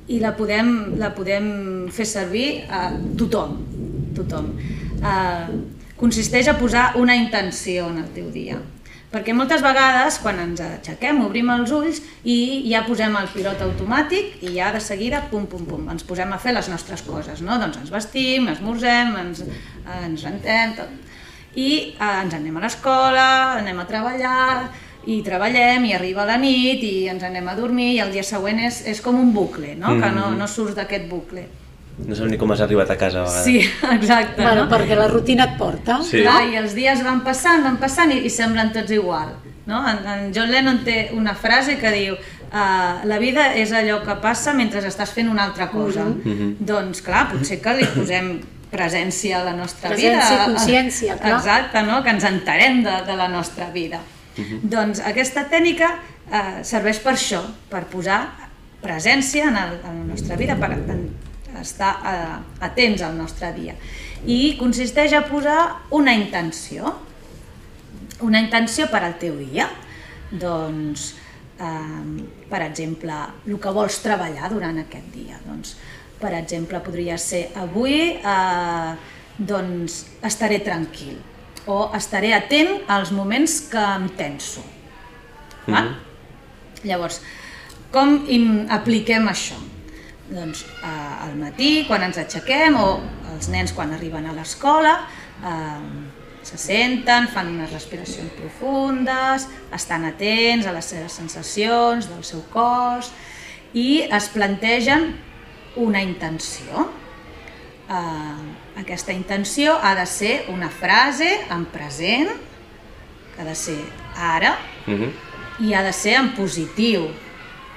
[0.09, 1.51] i la, podem, la podem
[1.93, 2.87] fer servir a
[3.19, 3.59] tothom,
[4.17, 4.49] tothom.
[5.01, 5.53] Uh,
[6.01, 8.57] consisteix a posar una intenció en el teu dia.
[9.11, 12.37] Perquè moltes vegades, quan ens aixequem, obrim els ulls i
[12.71, 16.39] ja posem el pilot automàtic i ja de seguida, pum, pum, pum, ens posem a
[16.39, 17.57] fer les nostres coses, no?
[17.59, 19.43] Doncs ens vestim, esmorzem, ens,
[19.97, 21.17] ens rentem, tot.
[21.59, 23.27] I eh, ens anem a l'escola,
[23.59, 24.69] anem a treballar,
[25.11, 28.63] i treballem, i arriba la nit, i ens anem a dormir, i el dia següent
[28.63, 29.97] és, és com un bucle, no?
[29.99, 31.49] Que no, no surts d'aquest bucle.
[32.01, 33.45] No sé ni com has arribat a casa a vegades.
[33.45, 33.59] Sí,
[33.97, 34.69] exacte, Bueno, no?
[34.71, 35.99] perquè la rutina et porta.
[36.07, 36.23] Sí.
[36.23, 39.35] Clar, i els dies van passant, van passant i, i semblen tots igual.
[39.67, 39.83] No?
[39.87, 44.15] En, en John Lennon té una frase que diu uh, la vida és allò que
[44.23, 46.07] passa mentre estàs fent una altra cosa.
[46.59, 48.33] Doncs clar, potser que li posem
[48.71, 50.43] presència a la nostra Presència vida.
[50.47, 51.37] i consciència, clar.
[51.37, 52.01] Exacte, no?
[52.03, 53.99] que ens enterem de, de la nostra vida.
[54.63, 55.91] Doncs aquesta tècnica
[56.31, 58.21] eh, serveix per això, per posar
[58.81, 61.03] presència en, el, en la nostra vida, per en,
[61.61, 63.75] estar eh, atents al nostre dia.
[64.25, 65.61] I consisteix a posar
[65.97, 66.93] una intenció,
[68.21, 69.69] una intenció per al teu dia.
[70.31, 71.07] Doncs,
[71.59, 75.39] eh, per exemple, el que vols treballar durant aquest dia.
[75.47, 75.75] Doncs,
[76.21, 78.93] per exemple, podria ser avui eh,
[79.37, 81.17] doncs, estaré tranquil
[81.69, 84.63] o estaré atent als moments que em tenso.
[85.67, 85.75] Mm
[86.81, 87.19] Llavors,
[87.93, 88.23] com
[88.73, 89.53] apliquem això?
[90.31, 93.01] Doncs eh, al matí, quan ens aixequem, o
[93.33, 94.93] els nens quan arriben a l'escola,
[95.43, 95.81] eh,
[96.47, 103.11] se senten, fan unes respiracions profundes, estan atents a les seves sensacions, del seu cos,
[103.77, 105.11] i es plantegen
[105.75, 106.87] una intenció.
[107.91, 112.31] Eh, aquesta intenció ha de ser una frase en present,
[113.35, 113.77] que ha de ser
[114.15, 114.55] ara,
[114.87, 115.11] Mhm.
[115.67, 117.09] i ha de ser en positiu.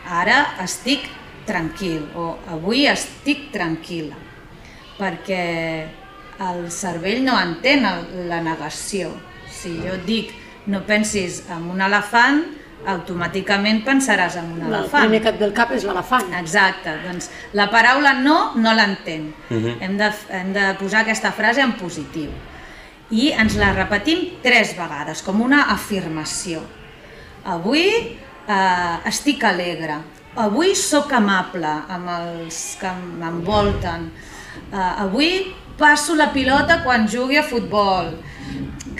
[0.08, 1.02] Ara estic
[1.46, 4.16] tranquil o avui estic tranquil·la.
[4.98, 5.86] Perquè
[6.50, 9.10] el cervell no entén el- la negació.
[9.50, 10.32] Si jo et dic
[10.66, 12.42] no pensis en un elefant,
[12.86, 15.04] automàticament pensaràs en un El elefant.
[15.06, 16.32] primer que et ve al cap és l'elefant.
[16.38, 19.34] Exacte, doncs la paraula no no l'entén.
[19.50, 19.76] Mhm.
[19.80, 22.30] hem, de, hem de posar aquesta frase en positiu.
[23.10, 26.62] i ens la repetim tres vegades, com una afirmació.
[27.44, 29.98] Avui eh, estic alegre,
[30.36, 34.10] avui sóc amable amb els que m'envolten,
[34.72, 38.14] eh, avui passo la pilota quan jugui a futbol.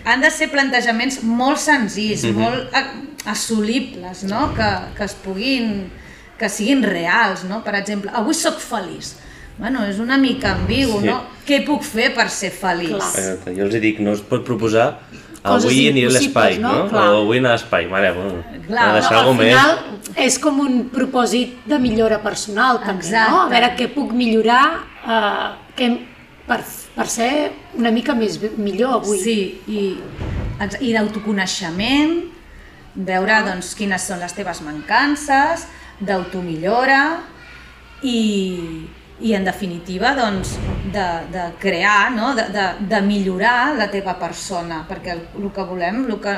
[0.05, 2.38] Han de ser plantejaments molt senzills, mm -hmm.
[2.38, 4.53] molt assolibles, no?
[4.55, 5.90] que, que es puguin
[6.38, 7.62] que siguin reals, no?
[7.64, 9.14] Per exemple, avui sóc feliç.
[9.57, 11.07] Bueno, és una mica ambigu, Sí.
[11.07, 11.20] no?
[11.47, 12.90] Què puc fer per ser feliç?
[12.97, 13.12] Clar.
[13.14, 13.55] Exacte.
[13.55, 14.99] Jo els dic, no es pot proposar
[15.44, 16.72] avui aniré a l'espai, no?
[16.72, 16.88] no?
[16.88, 17.04] Clar.
[17.12, 19.52] O avui anar a l'espai, mare, bueno, Clar, No, alguna al més.
[19.52, 23.30] final és com un propòsit de millora personal també, Exacte.
[23.30, 23.42] no?
[23.42, 24.64] A veure què puc millorar
[25.04, 25.90] eh, què,
[26.48, 26.61] per,
[26.96, 27.30] per ser
[27.76, 29.18] una mica més millor avui.
[29.20, 29.85] Sí, i,
[30.80, 32.16] i d'autoconeixement,
[32.94, 35.66] veure doncs, quines són les teves mancances,
[36.00, 37.02] d'automillora
[38.02, 38.18] i,
[39.22, 40.57] i en definitiva doncs,
[40.92, 42.33] de, de crear, no?
[42.35, 46.35] de, de, de millorar la teva persona, perquè el, el que volem, el que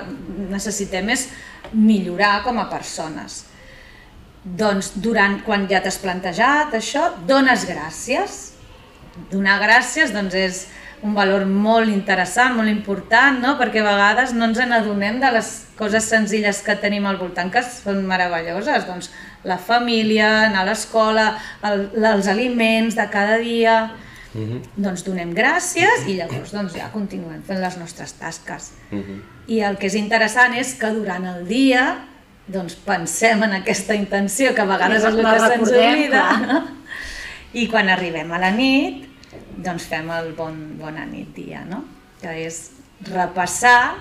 [0.53, 1.29] necessitem és
[1.73, 3.45] millorar com a persones.
[4.45, 8.43] Doncs durant, quan ja t'has plantejat això, dones gràcies.
[9.33, 10.67] Donar gràcies doncs, és
[11.03, 13.57] un valor molt interessant, molt important, no?
[13.61, 17.63] perquè a vegades no ens n'adonem de les coses senzilles que tenim al voltant que
[17.67, 18.87] són meravelloses.
[18.89, 19.11] Doncs
[19.45, 21.29] la família, anar a l'escola,
[21.69, 23.79] el, els aliments de cada dia...
[24.37, 24.61] Mm -hmm.
[24.77, 28.73] Doncs donem gràcies i llavors doncs, ja continuem fent les nostres tasques.
[28.91, 29.21] Mm -hmm.
[29.47, 31.97] I el que és interessant és que durant el dia
[32.47, 36.25] doncs pensem en aquesta intenció, que a vegades I és el la que se'ns oblida.
[36.45, 36.63] clar.
[37.53, 39.16] I quan arribem a la nit,
[39.57, 41.83] doncs fem el bon, bona nit dia, no?
[42.23, 42.71] Que és
[43.11, 43.97] repassar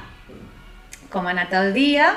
[1.10, 2.14] com ha anat el dia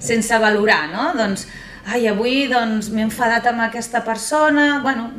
[0.00, 1.10] sense valorar, no?
[1.18, 1.46] Doncs,
[1.86, 5.10] ai, avui doncs, m'he enfadat amb aquesta persona, bueno,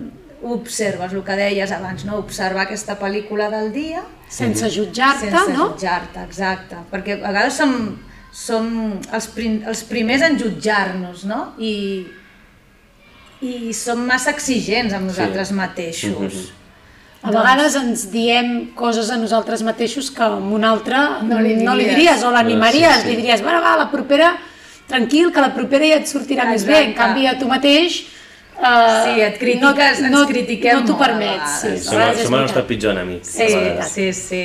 [0.42, 2.18] observes, el que deies abans, no?
[2.18, 4.02] Observar aquesta pel·lícula del dia
[4.32, 5.68] Sense jutjar-te, sense no?
[5.74, 6.80] jutjar-te, exacte.
[6.90, 7.76] Perquè a vegades som,
[8.32, 8.72] som
[9.12, 11.42] els, prim, els primers en jutjar-nos, no?
[11.60, 12.08] I,
[13.44, 15.58] I som massa exigents amb nosaltres Sí.
[15.60, 16.18] mateixos.
[16.18, 16.61] Mhm.
[17.24, 21.76] A vegades ens diem coses a nosaltres mateixos que a un altre No li no
[21.76, 21.96] li diries.
[21.98, 23.08] diries o l'animaries, Sí, sí.
[23.10, 24.32] li diries, bueno, va, la propera,
[24.88, 26.98] tranquil, que la propera ja et sortirà més bé, en Exacte.
[26.98, 28.00] canvi a tu mateix
[28.58, 31.62] eh, Sí, et critiques, ens critiquem no t'ho permets.
[31.62, 33.24] Sí, Som, som el nostre pitjor enemic.
[33.26, 33.48] Sí,
[33.90, 34.44] sí, sí.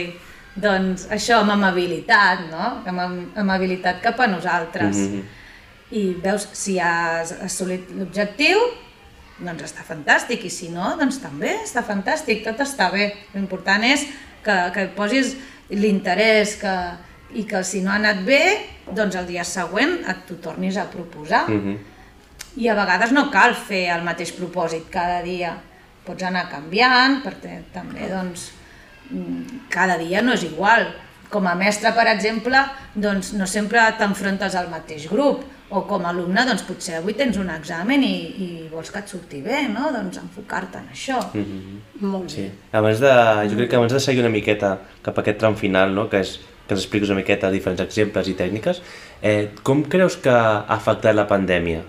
[0.56, 2.82] Doncs això, amb amabilitat, no?
[2.86, 4.96] Amb am- amabilitat cap a nosaltres.
[4.96, 5.22] Mhm.
[5.92, 8.58] I veus, si has assolit l'objectiu,
[9.38, 13.10] doncs està fantàstic, i si no, doncs també està fantàstic, tot està bé.
[13.34, 14.06] L'important és
[14.44, 15.34] que, que posis
[15.70, 16.74] l'interès que,
[17.36, 18.40] i que si no ha anat bé,
[18.86, 21.46] doncs el dia següent et t'ho tornis a proposar.
[21.50, 21.78] Mhm.
[22.56, 25.56] I a vegades no cal fer el mateix propòsit cada dia.
[26.06, 28.52] Pots anar canviant, perquè també doncs,
[29.10, 30.86] mm, cada dia no és igual.
[31.28, 32.56] Com a mestre, per exemple,
[32.94, 37.38] doncs, no sempre t'enfrontes al mateix grup, o com a alumne, doncs potser avui tens
[37.42, 39.88] un examen i, i vols que et surti bé, no?
[39.94, 41.18] Doncs enfocar-te en això.
[42.04, 42.34] Molt bé.
[42.36, 42.46] Sí.
[42.78, 43.14] Abans de,
[43.50, 46.06] jo crec que abans de seguir una miqueta cap a aquest tram final, no?
[46.12, 46.36] que, és,
[46.68, 48.80] que ens expliques una miqueta diferents exemples i tècniques,
[49.26, 51.82] eh, com creus que ha afectat la pandèmia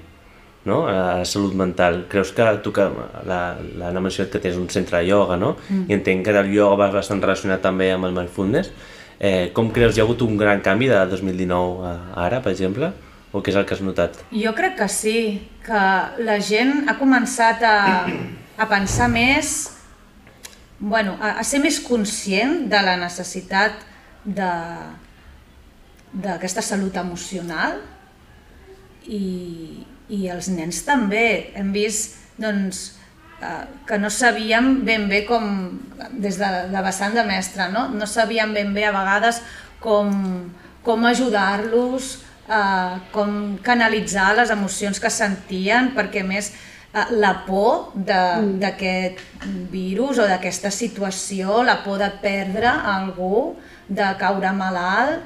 [0.66, 0.82] no?
[0.90, 2.08] a la salut mental?
[2.10, 2.90] Creus que tu que
[3.30, 3.42] la,
[3.78, 5.56] la ha mencionat que tens un centre de ioga, no?
[5.70, 5.86] Mm.
[5.86, 8.74] I entenc que el ioga va bastant relacionat també amb el mindfulness.
[9.20, 12.92] Eh, com creus, hi ha hagut un gran canvi de 2019 a ara, per exemple?
[13.36, 14.22] O què és el que has notat?
[14.32, 15.18] Jo crec que sí,
[15.66, 15.82] que
[16.24, 17.80] la gent ha començat a,
[18.58, 19.58] a pensar més,
[20.80, 23.84] bueno, a, a ser més conscient de la necessitat
[24.24, 24.54] de
[26.18, 27.82] d'aquesta salut emocional
[29.06, 31.52] i, i els nens també.
[31.58, 32.98] Hem vist doncs,
[33.42, 35.78] eh, que no sabíem ben bé com,
[36.13, 37.88] des de la vessant de mestre, no?
[37.94, 39.42] no sabíem ben bé a vegades
[39.84, 40.10] com,
[40.84, 42.16] com ajudar-los,
[42.50, 46.52] eh, com canalitzar les emocions que sentien, perquè més
[46.94, 49.20] eh, la por de- d'aquest
[49.72, 53.56] virus o d'aquesta situació, la por de perdre algú,
[53.88, 55.24] de caure malalt,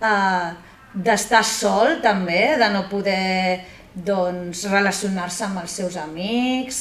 [0.00, 0.50] eh,
[0.94, 6.78] d'estar sol també, de no poder doncs, relacionar-se amb els seus amics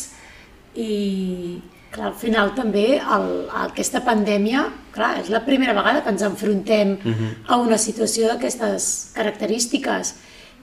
[0.75, 3.27] i Clar, al final també el,
[3.63, 6.97] aquesta pandèmia, clar, és la primera vegada que ens enfrontem
[7.47, 10.15] a una situació d'aquestes característiques.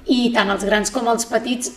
[0.04, 1.72] I tant els grans com els petits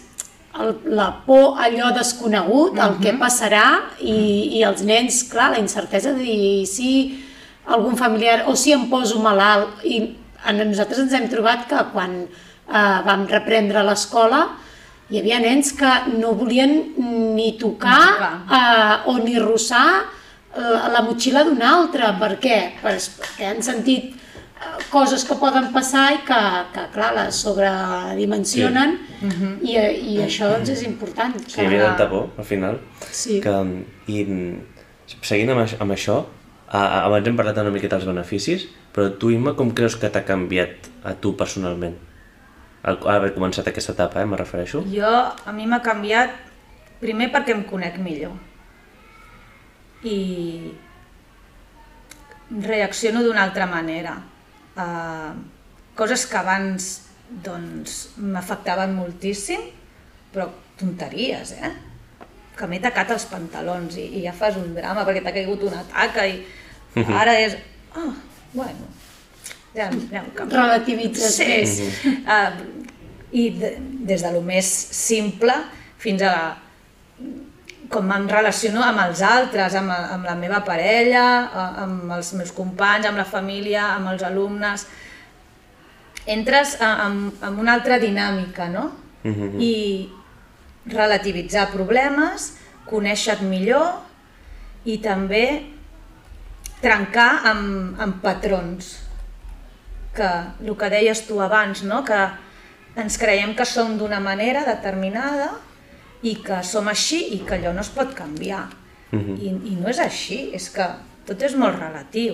[0.60, 3.66] el, la por allò desconegut, el que passarà
[4.02, 6.92] i, i els nens, clar, la incertesa de dir si
[7.68, 9.84] algun familiar o si em poso malalt?
[9.84, 10.02] I
[10.48, 14.46] en, nosaltres ens hem trobat que quan eh, vam reprendre l'escola
[15.10, 16.74] hi havia nens que no volien
[17.36, 18.36] ni tocar, Ni tocar.
[18.60, 19.88] eh, o ni rossar
[20.58, 22.10] la, la motxilla d'un altre.
[22.20, 22.58] Per què?
[22.82, 24.15] Per, perquè han sentit
[24.89, 26.39] coses que poden passar i que,
[26.74, 29.67] que clar, les sobredimensionen sí.
[29.70, 31.36] i, i això doncs és important.
[31.46, 32.80] Sí, hi havia tanta por, al final.
[33.12, 33.39] Sí.
[33.43, 33.54] Que,
[34.12, 34.26] I
[35.22, 36.17] seguint amb, això- amb això,
[36.74, 38.65] abans hem parlat una miqueta dels beneficis,
[38.96, 41.96] però tu, Imma, com creus que t'ha canviat a tu personalment?
[42.84, 44.84] Al, haver començat aquesta etapa, eh, me refereixo.
[44.92, 46.36] Jo, a mi m'ha canviat,
[47.02, 48.36] primer perquè em conec millor.
[50.06, 50.18] I
[52.52, 54.16] reacciono d'una altra manera.
[54.78, 55.34] Uh,
[55.98, 56.88] coses que abans
[57.44, 59.66] doncs m'afectaven moltíssim,
[60.32, 60.48] però
[60.80, 61.74] tonteries, eh?
[62.58, 65.84] Que m'he tacat els pantalons i, i ja fas un drama perquè t'ha caigut una
[65.90, 66.40] taca i
[67.13, 67.58] ara és...
[67.98, 68.13] Oh,
[68.54, 68.88] bueno,
[69.78, 70.24] ja.
[70.50, 71.76] Relativitzes Sí, més.
[71.78, 72.13] sí.
[72.26, 72.86] Uh,
[73.32, 73.74] I de,
[74.08, 75.54] des de lo més simple
[76.00, 76.34] fins a
[77.92, 81.26] com em relaciono amb els altres, amb, amb la meva parella,
[81.86, 84.84] amb els meus companys, amb la família, amb els alumnes.
[86.28, 88.90] Entres a- en, en una altra dinàmica, no?
[89.24, 89.62] Mhm.
[89.63, 90.10] I
[90.92, 92.54] relativitzar problemes,
[92.88, 93.88] conèixer-te millor
[94.86, 95.46] i també
[96.82, 98.94] trencar amb, amb patrons
[100.18, 100.30] que
[100.66, 102.02] el que deies tu abans, no?
[102.08, 102.18] que
[102.98, 105.52] ens creiem que som d'una manera determinada
[106.26, 108.66] i que som així i que allò no es pot canviar.
[109.14, 110.84] I, I no és així, és que
[111.28, 112.34] tot és molt relatiu.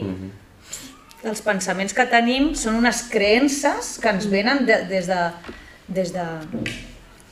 [1.24, 5.20] Els pensaments que tenim són unes creences que ens venen de, des de,
[5.88, 6.26] des de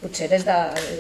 [0.02, 0.56] potser des de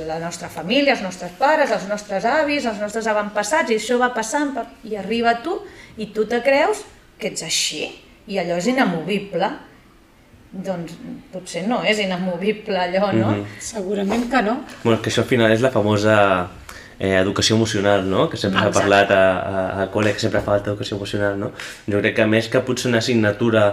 [0.07, 4.11] la nostra família, els nostres pares, els nostres avis, els nostres avantpassats, i això va
[4.13, 5.55] passant per- i arriba a tu
[5.97, 6.83] i tu te creus
[7.17, 7.87] que ets així
[8.27, 9.49] i allò és inamovible.
[10.51, 10.97] Doncs
[11.31, 13.29] potser no és inamovible allò, no?
[13.63, 14.57] Segurament que no.
[14.83, 16.15] Bueno, que això al final és la famosa
[16.99, 18.25] eh, educació emocional, no?
[18.29, 21.53] Que sempre s'ha parlat a, a, a col·le, que sempre fa falta educació emocional, no?
[21.87, 23.63] Jo crec que més que potser una assignatura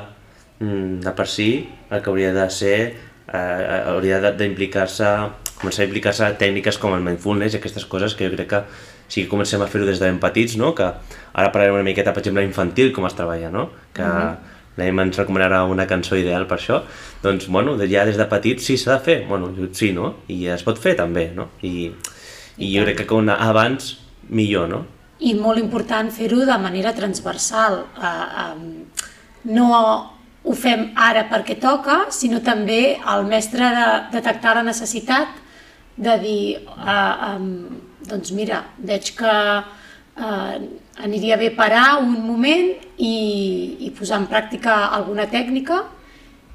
[0.60, 1.48] mm, de per si,
[1.90, 2.78] el que hauria de ser,
[3.26, 5.10] eh, hauria de- d'implicar-se,
[5.58, 8.62] començar a implicar-se tècniques com el mindfulness i aquestes coses que jo crec que
[9.08, 10.74] sí que comencem a fer-ho des de ben petits, no?
[10.76, 13.70] Que ara parlarem una miqueta, per exemple, infantil, com es treballa, no?
[13.92, 14.36] Que mm -hmm.
[14.76, 16.82] l'Emma ens recomanarà una cançó ideal per això.
[17.22, 20.14] Doncs, bueno, ja des de petit sí s'ha de fer, bueno, sí, no?
[20.28, 21.48] I es pot fer també, no?
[21.62, 21.90] I,
[22.58, 24.86] i jo crec que com abans, millor, no?
[25.18, 27.86] I molt important fer-ho de manera transversal.
[27.96, 28.84] Uh, um,
[29.44, 30.12] no
[30.44, 35.28] ho fem ara perquè toca, sinó també el mestre de detectar la necessitat
[35.96, 36.42] de dir,
[36.76, 40.56] uh, um, doncs mira, veig que uh,
[41.04, 43.14] aniria bé parar un moment i,
[43.86, 45.84] i posar en pràctica alguna tècnica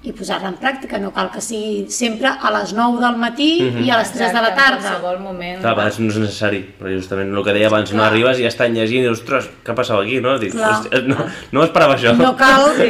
[0.04, 3.46] i posar-la en pràctica, no cal que sigui sempre a les 9 del matí
[3.86, 4.89] i a les 3 de la Exacte, en tarda.
[5.00, 5.62] qualsevol moment.
[5.62, 8.10] Clar, a vegades no és necessari, però justament el que deia abans, no Clar.
[8.12, 10.36] arribes i ja estan llegint i dius, ostres, què ha passat aquí, no?
[10.44, 10.74] Dic, Clar.
[10.74, 11.24] "Hòstia, no,
[11.56, 12.12] no m'esperava això.
[12.20, 12.68] No cal...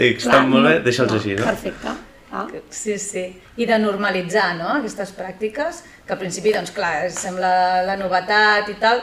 [0.00, 1.44] Dic, està molt bé, deixa'ls així, no?
[1.44, 1.92] Perfecte.
[2.30, 2.46] Ah.
[2.70, 3.24] Sí, sí.
[3.56, 4.68] I de normalitzar no?
[4.76, 9.00] aquestes pràctiques, que al principi, doncs clar, sembla la novetat i tal,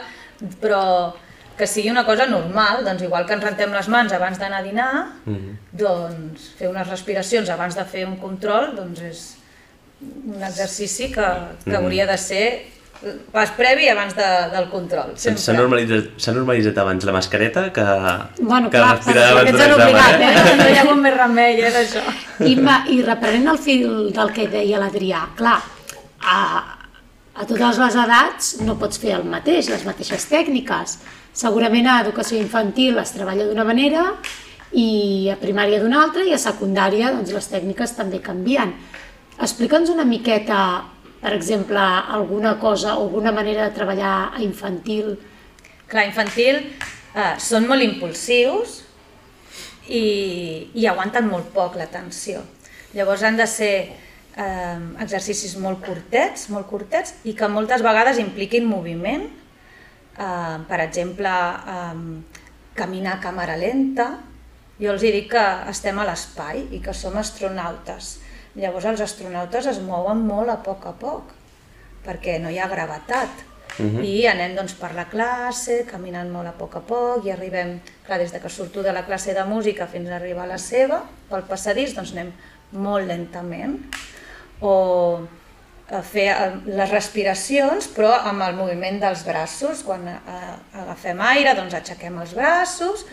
[0.62, 0.84] però
[1.56, 4.66] que sigui una cosa normal, doncs igual que ens rentem les mans abans d'anar a
[4.66, 4.92] dinar,
[5.72, 9.26] doncs fer unes respiracions abans de fer un control, doncs és
[10.06, 11.28] un exercici que,
[11.64, 12.46] que hauria de ser
[13.32, 15.14] pas previ abans de, del control.
[15.20, 17.86] S'ha normalitzat, s'ha normalitzat abans la mascareta que,
[18.40, 20.54] Bueno, que clar, respirar perquè abans ens d'un han obligat, examen, eh?
[20.54, 20.56] eh?
[20.62, 22.06] No hi ha hagut més remei, és això.
[22.46, 25.60] I, ma, I reprenent el fil del que deia l'Adrià, clar,
[26.26, 26.40] a,
[27.36, 30.98] a totes les edats no pots fer el mateix, les mateixes tècniques.
[31.36, 34.08] Segurament a educació infantil es treballa d'una manera
[34.76, 38.72] i a primària d'una altra i a secundària doncs, les tècniques també canvien.
[39.36, 40.60] Explica'ns una miqueta,
[41.26, 45.16] per exemple, alguna cosa alguna manera de treballar a infantil.
[45.90, 48.76] Clar, infantil eh, són molt impulsius
[49.90, 52.44] i, i aguanten molt poc l'atenció.
[52.94, 58.70] Llavors han de ser eh, exercicis molt curtets, molt curtets i que moltes vegades impliquin
[58.70, 59.26] moviment.
[59.26, 61.34] Eh, per exemple,
[61.74, 62.46] eh,
[62.78, 64.12] caminar a càmera lenta.
[64.78, 68.20] Jo els dic que estem a l'espai i que som astronautes.
[68.56, 71.34] Llavors els astronautes es mouen molt a poc a poc
[72.06, 73.44] perquè no hi ha gravetat.
[73.76, 77.74] I anem doncs, per la classe, caminant molt a poc a poc, i arribem,
[78.06, 80.60] clar, des de que surto de la classe de música fins a arribar a la
[80.62, 82.32] seva, pel passadís, doncs anem
[82.72, 83.76] molt lentament.
[84.62, 84.76] O
[85.86, 89.84] fer eh, les respiracions, però amb el moviment dels braços.
[89.86, 90.20] Quan eh,
[90.82, 93.06] agafem aire, doncs aixequem els braços,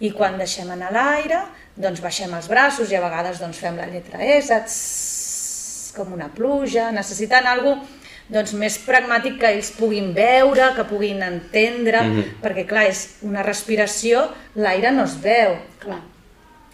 [0.00, 1.42] i quan deixem anar l'aire,
[1.76, 6.30] doncs baixem els braços i a vegades doncs, fem la lletra S, tss, com una
[6.32, 7.82] pluja, necessitant alguna
[8.30, 12.04] doncs, més pragmàtic que ells puguin veure, que puguin entendre,
[12.40, 15.58] perquè clar, és una respiració, l'aire no es veu.
[15.82, 16.00] Clar.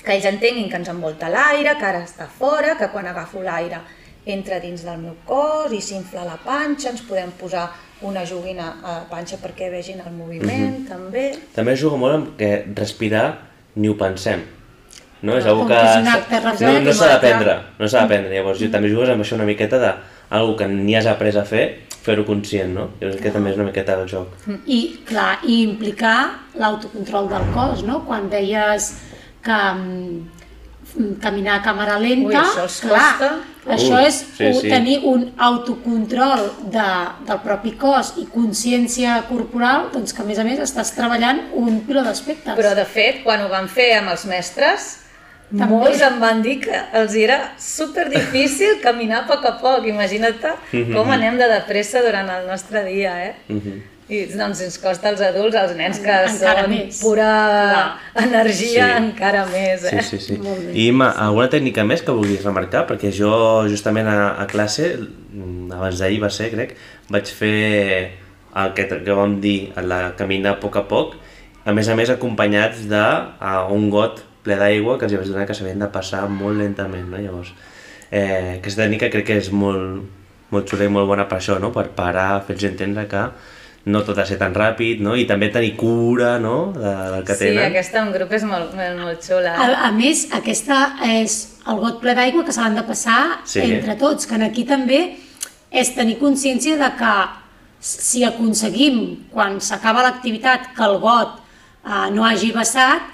[0.06, 3.80] que ells entenguin que ens envolta l'aire, que ara està fora, que quan agafo l'aire
[4.26, 7.68] entra dins del meu cos i s'infla la panxa, ens podem posar
[8.02, 10.86] una joguina a la panxa perquè vegin el moviment, Mhm.
[10.88, 11.24] també.
[11.54, 13.38] També es juga molt amb que respirar
[13.76, 14.42] ni ho pensem.
[15.22, 15.36] No?
[15.38, 15.74] És algo que...
[15.74, 18.34] que no, no s'ha d'aprendre, no s'ha d'aprendre.
[18.34, 19.94] Llavors, jo també jugues amb això una miqueta de
[20.30, 22.90] algo que ni has après a fer, fer-ho conscient, no?
[23.00, 24.28] Jo crec que també és una miqueta el joc.
[24.66, 28.04] I, clar, i implicar l'autocontrol del cos, no?
[28.06, 28.92] Quan deies
[29.42, 30.35] que mm,
[31.20, 33.30] caminar a càmera lenta, Ui, això els clar, costa.
[33.76, 34.68] això Ui, és sí, un- sí.
[34.70, 36.86] tenir un autocontrol de,
[37.28, 41.80] del propi cos i consciència corporal, doncs que a més a més estàs treballant un
[41.86, 42.54] piló d'aspectes.
[42.56, 44.86] Però de fet, quan ho van fer amb els mestres,
[45.50, 45.66] També.
[45.70, 49.84] molts em van dir que els era super difícil caminar a poc a poc.
[49.86, 50.40] Imagina't
[50.92, 53.34] com anem de depressa durant el nostre dia, eh?
[54.08, 57.00] I doncs ens costa als adults, als nens que Encara són més.
[57.02, 57.30] pura
[58.14, 59.02] energia, Sí.
[59.02, 60.02] encara més, Sí, eh?
[60.02, 60.36] sí, sí.
[60.38, 60.72] Molt bé.
[60.78, 62.84] I Imma, alguna tècnica més que vulguis remarcar?
[62.86, 66.76] Perquè jo justament a, a classe, mm, abans d'ahir va ser, crec,
[67.10, 68.12] vaig fer
[68.56, 71.16] el que, que vam dir, la caminar a poc a poc,
[71.66, 75.54] a més a més acompanyats d'un got ple d'aigua que els hi vaig donar que
[75.58, 77.18] s'havien de passar molt lentament, no?
[77.18, 77.50] Llavors,
[78.12, 80.04] eh, aquesta tècnica crec que és molt,
[80.54, 81.72] molt xula i molt bona per això, no?
[81.74, 83.24] Per parar, fer-los entendre que
[83.86, 85.14] no tot ha de ser tan ràpid, no?
[85.14, 87.70] I també tenir cura, no?, de, del que Sí, tenen.
[87.70, 89.52] aquesta en grup és molt, molt, molt xula.
[89.54, 91.36] A, a més, aquesta és
[91.70, 93.60] el got ple d'aigua que se l'han de passar Sí.
[93.62, 95.16] entre tots, que en aquí també
[95.70, 97.14] és tenir consciència de que
[97.80, 101.38] si aconseguim, quan s'acaba l'activitat, que el got
[101.86, 103.12] eh, no hagi vessat,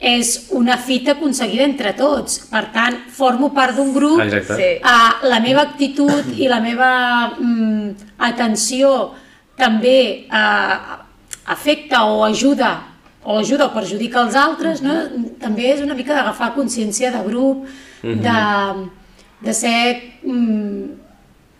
[0.00, 2.38] és una fita aconseguida entre tots.
[2.50, 4.56] Per tant, formo part d'un grup, Exacte.
[4.56, 4.72] Sí.
[4.84, 6.90] Uh, la meva actitud i la meva
[7.38, 9.12] mm, atenció
[9.56, 11.00] també uh,
[11.46, 12.74] afecta o ajuda
[13.26, 14.94] o ajuda o perjudica els altres, no?
[15.42, 17.64] també és una mica d'agafar consciència de grup,
[18.06, 18.34] de,
[19.42, 19.78] de ser
[20.22, 20.84] mm,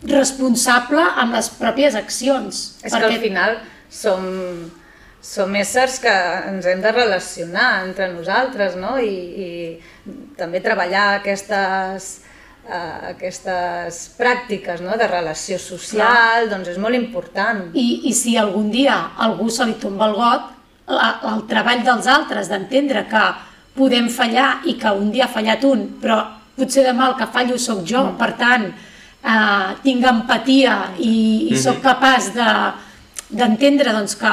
[0.07, 2.61] responsable amb les pròpies accions.
[2.87, 3.57] És que al final
[3.91, 4.23] som,
[5.19, 6.13] som éssers que
[6.53, 8.95] ens hem de relacionar entre nosaltres, no?
[8.95, 12.21] I, i també treballar aquestes,
[12.67, 14.95] uh, aquestes pràctiques no?
[14.99, 17.67] de relació social, doncs és molt important.
[17.73, 20.49] I, I si algun dia algú se li tomba el got,
[20.87, 23.23] la, el treball dels altres d'entendre que
[23.77, 26.19] podem fallar i que un dia ha fallat un, però
[26.57, 28.17] potser demà el que fallo sóc jo, mm.
[28.17, 28.67] per tant,
[29.21, 31.13] eh, tinc empatia i,
[31.51, 32.49] i sóc capaç de
[33.27, 34.29] d'entendre doncs, que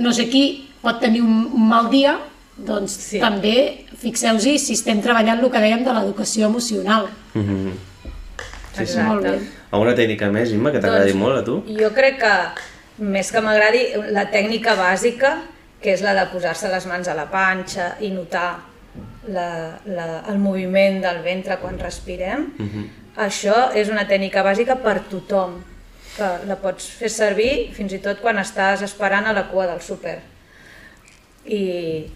[0.00, 0.44] no sé qui
[0.80, 2.16] pot tenir un, un mal dia,
[2.56, 3.02] doncs Sí.
[3.16, 3.20] sí.
[3.20, 7.08] també fixeu-hi si estem treballant el que dèiem de l'educació emocional.
[7.34, 7.72] Mhm.
[8.76, 8.98] Sí, sí.
[8.98, 9.38] Molt bé.
[9.70, 11.62] Alguna tècnica més, Imma, que t'agradi Doncs, molt a tu?
[11.78, 12.32] Jo crec que,
[13.04, 13.82] més que m'agradi,
[14.12, 15.42] la tècnica bàsica,
[15.80, 18.60] que és la de posar-se les mans a la panxa i notar
[19.28, 22.48] la, la, el moviment del ventre quan respirem,
[23.16, 25.62] això és una tècnica bàsica per tothom,
[26.16, 29.80] que la pots fer servir fins i tot quan estàs esperant a la cua del
[29.80, 30.18] súper.
[31.46, 32.06] I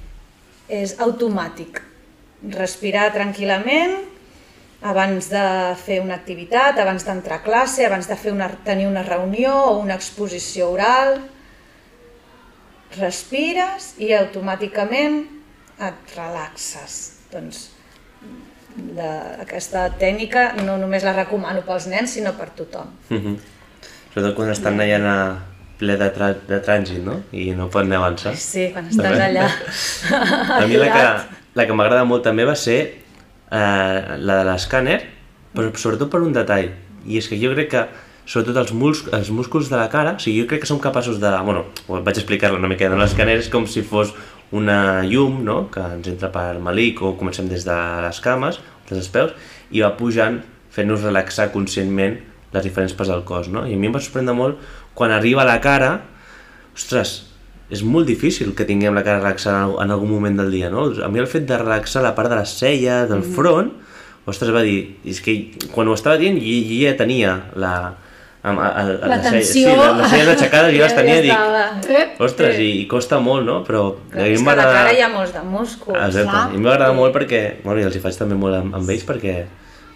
[0.68, 1.80] és automàtic.
[2.56, 3.96] Respirar tranquil·lament,
[4.86, 5.44] abans de
[5.80, 9.78] fer una activitat, abans d'entrar a classe, abans de fer una, tenir una reunió o
[9.80, 11.16] una exposició oral.
[12.98, 15.24] Respires i automàticament
[15.82, 17.00] et relaxes.
[17.32, 17.66] Doncs
[18.76, 19.08] de,
[19.42, 22.92] aquesta tècnica no només la recomano pels nens, sinó per tothom.
[23.08, 23.36] Mhm.
[24.12, 25.18] Sobretot quan estan allà a
[25.80, 27.18] ple de, tra de trànsit, no?
[27.36, 28.34] I no poden ni avançar.
[28.40, 29.46] Sí, quan estàs allà.
[30.60, 31.04] A mi la que,
[31.58, 34.98] la que m'agrada molt també va ser eh, la de l'escàner,
[35.56, 36.72] però sobretot per un detall.
[37.06, 37.84] I és que jo crec que
[38.26, 41.20] sobretot els, mus els músculs de la cara, o sigui, jo crec que som capaços
[41.22, 41.30] de...
[41.46, 42.98] Bueno, vaig explicar-lo una mica, no?
[43.00, 44.12] l'escàner és com si fos
[44.56, 48.58] una llum, no?, que ens entra per malic o comencem des de les cames,
[48.88, 50.40] des dels peus, i va pujant
[50.74, 52.18] fent-nos relaxar conscientment
[52.52, 53.64] les diferents parts del cos, no?
[53.66, 54.60] I a mi em va sorprendre molt
[54.96, 55.90] quan arriba a la cara,
[56.74, 57.26] ostres,
[57.70, 60.86] és molt difícil que tinguem la cara relaxada en algun moment del dia, no?
[61.04, 63.72] A mi el fet de relaxar la part de les celles, del front,
[64.26, 65.34] ostres, va dir, és que
[65.74, 67.72] quan ho estava dient jo, jo ja tenia la...
[68.46, 69.52] amb- a- a- a La les tensió.
[69.52, 71.90] Sí, les, les celles aixecades jo les Ja tenia i dic.
[71.90, 72.04] Eh?
[72.22, 73.56] ostres, i, i costa molt, no?
[73.66, 73.80] Però
[74.12, 75.98] a mi És que la m'agrada- cara hi ha molts de músculs.
[75.98, 76.44] Exacte, Clar.
[76.54, 79.34] i m'agrada molt perquè, bueno, i els hi faig també molt amb, amb ells perquè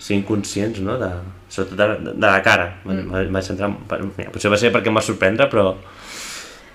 [0.01, 1.11] siguin conscients, no?, de,
[1.53, 2.71] sobretot de, de la cara.
[2.85, 3.29] Mm.
[3.35, 3.71] Vaig centrar,
[4.17, 5.75] mira, potser va ser perquè em va sorprendre, però,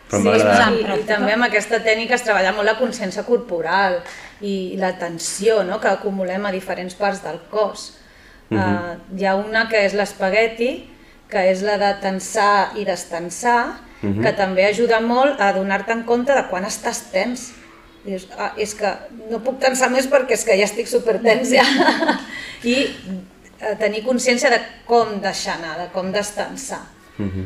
[0.09, 0.69] però Sí, m'agrada.
[0.71, 4.01] i, i també amb aquesta tècnica es treballa molt la consciència corporal
[4.45, 5.79] i la tensió no?
[5.81, 7.93] que acumulem a diferents parts del cos.
[8.49, 8.95] Uh -huh.
[8.95, 10.89] uh, hi ha una que és l'espagueti,
[11.27, 14.21] que és la de tensar i destensar, uh -huh.
[14.21, 17.53] que també ajuda molt a donar-te en compte de quan estàs tens.
[18.05, 18.91] Dius, ah, és que
[19.31, 21.65] no puc tensar més perquè és que ja estic supertens ja.
[22.75, 26.83] I eh, tenir consciència de com deixar anar, de com destensar.
[27.17, 27.45] Mm -hmm.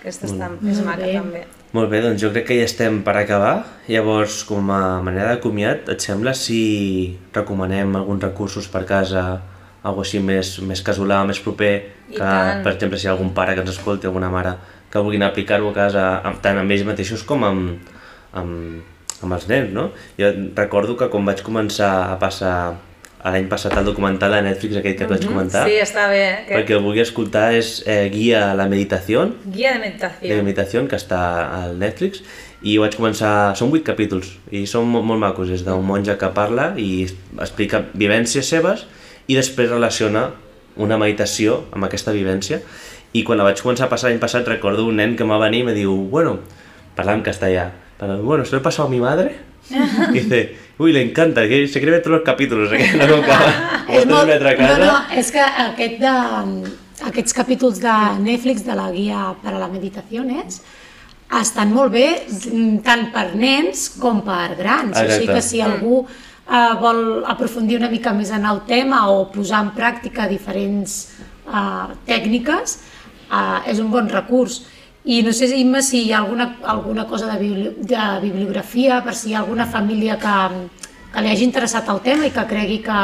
[0.00, 1.14] Aquesta està més Molt maca bé.
[1.14, 1.46] també.
[1.72, 3.64] Molt bé, doncs jo crec que ja estem per acabar.
[3.88, 9.40] Llavors, com a manera de comiat, et sembla si recomanem alguns recursos per casa,
[9.82, 11.72] algo així més, més casolà, més proper,
[12.08, 12.62] I que, tant.
[12.62, 14.54] per exemple, si hi ha algun pare que ens escolti, alguna mare,
[14.90, 16.04] que vulguin aplicar-ho a casa,
[16.42, 17.90] tant amb ells mateixos com amb,
[18.32, 18.82] amb,
[19.24, 19.90] amb els nens, no?
[20.20, 22.56] Jo recordo que quan vaig començar a passar
[23.24, 25.70] l'any passat el documental de Netflix, aquell que et vaig comentar, Mhm.
[25.72, 26.24] Sí, està bé.
[26.44, 26.56] eh?
[26.58, 30.42] perquè el vulgui escoltar és eh, Guia a la meditació, Guia de de meditació.
[30.44, 31.20] meditació que està
[31.64, 32.20] al Netflix
[32.62, 36.18] i ho vaig començar, són vuit capítols i són molt, molt macos, és d'un monja
[36.18, 37.06] que parla i
[37.40, 38.84] explica vivències seves
[39.26, 40.30] i després relaciona
[40.76, 42.60] una meditació amb aquesta vivència
[43.14, 45.60] i quan la vaig començar a passar l'any passat recordo un nen que m'ha venir
[45.60, 46.40] i me diu bueno,
[46.94, 47.70] parlant en castellà
[48.22, 49.54] bueno, ¿se lo he pasado a mi madre?
[49.70, 53.16] y dice, uy, le encanta, que se quiere ver todos los capítulos, eh, que no,
[53.16, 53.22] no.
[53.88, 54.78] És altra casa.
[54.78, 56.14] No, no, és que aquest de,
[57.08, 60.60] aquests capítols de Netflix de la guia per a la meditació nets
[61.34, 62.06] estan molt bé
[62.84, 64.94] tant per nens com per grans.
[64.94, 65.34] O sigui Exacte.
[65.34, 69.72] que si algú eh, vol aprofundir una mica més en el tema o posar en
[69.76, 70.98] pràctica diferents
[71.48, 72.78] eh, tècniques,
[73.30, 74.62] eh, és un bon recurs.
[75.04, 79.12] I no sé, Imma, si hi ha alguna, alguna cosa de, bibli de bibliografia, per
[79.14, 80.36] si hi ha alguna família que,
[81.12, 83.02] que li hagi interessat el tema i que cregui que,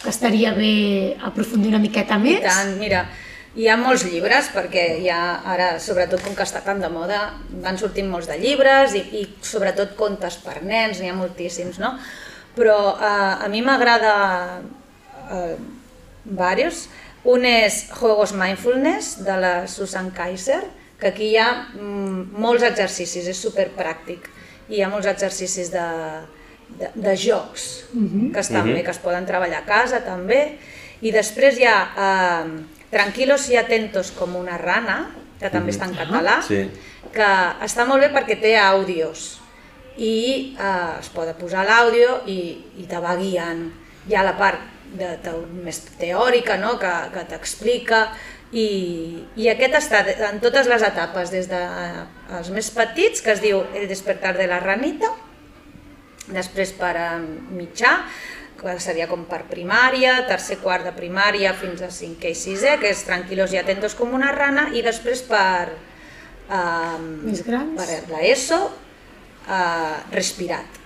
[0.00, 0.72] que estaria bé
[1.20, 2.40] aprofundir una miqueta I més.
[2.46, 3.04] tant, mira,
[3.52, 5.20] hi ha molts llibres, perquè hi ha
[5.52, 7.20] ara, sobretot com que està tan de moda,
[7.60, 11.92] van sortint molts de llibres i, i sobretot contes per nens, n'hi ha moltíssims, no?
[12.56, 14.14] Però eh, a mi m'agrada
[15.28, 15.56] eh,
[16.24, 16.86] varios.
[17.28, 20.64] Un és Juegos Mindfulness, de la Susan Kaiser,
[21.02, 24.28] que aquí hi ha mm, molts exercicis, és superpràctic.
[24.70, 25.86] I hi ha molts exercicis de,
[26.78, 30.44] de, de jocs, que estan bé, que es poden treballar a casa també.
[31.02, 32.54] I després hi ha eh,
[32.92, 35.06] Tranquilos y atentos com una rana,
[35.40, 36.66] que també està en català, Sí.
[37.10, 37.28] que
[37.64, 39.40] està molt bé perquè té àudios
[39.96, 42.36] i eh, es pot posar l'àudio i,
[42.76, 43.64] i te va guiant.
[44.08, 44.60] Hi ha la part
[44.92, 45.32] de, de,
[45.64, 46.76] més teòrica no?
[46.78, 48.02] que, que t'explica
[48.52, 52.06] i, i aquest està de- en totes les etapes, des dels
[52.38, 55.08] els més petits, que es diu El despertar de la ranita,
[56.28, 57.96] després per a mitjà,
[58.62, 62.90] que seria com per primària, tercer quart de primària fins a cinquè i sisè, que
[62.92, 65.72] és Tranquilos y atentos com una rana, i després per,
[67.24, 67.74] Més grans?
[67.80, 68.58] per l'ESO,
[69.48, 70.78] uh, Respirat.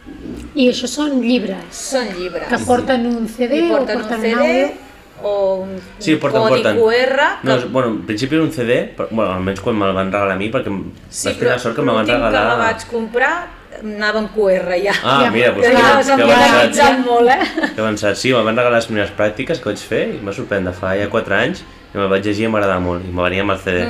[0.55, 2.47] I això són llibres Són llibres.
[2.49, 4.86] que porten un CD I o porten porten un un CD àudio.
[5.23, 6.77] O un, Sí, un porten, codi porten.
[6.81, 7.17] QR.
[7.43, 7.49] Que...
[7.49, 10.35] No, és- bueno, en principi era un CD, però, bueno, almenys quan me'l van regalar
[10.37, 10.73] a mi, perquè
[11.09, 12.43] sí, vaig tenir la sort que me van l'últim regalar...
[12.43, 13.35] que me vaig comprar
[13.77, 14.93] anava en QR ja.
[15.05, 17.01] Ah, Ja, mira, doncs ja, que, que avançat.
[17.05, 17.73] molt, eh?
[17.75, 20.33] Que avançat, sí, me'l van regalar les primeres pràctiques que vaig fer i em va
[20.33, 21.61] sorprendre, fa ja 4 anys,
[21.93, 23.85] i me'l vaig llegir i m'agradava molt, i me venia amb el CD.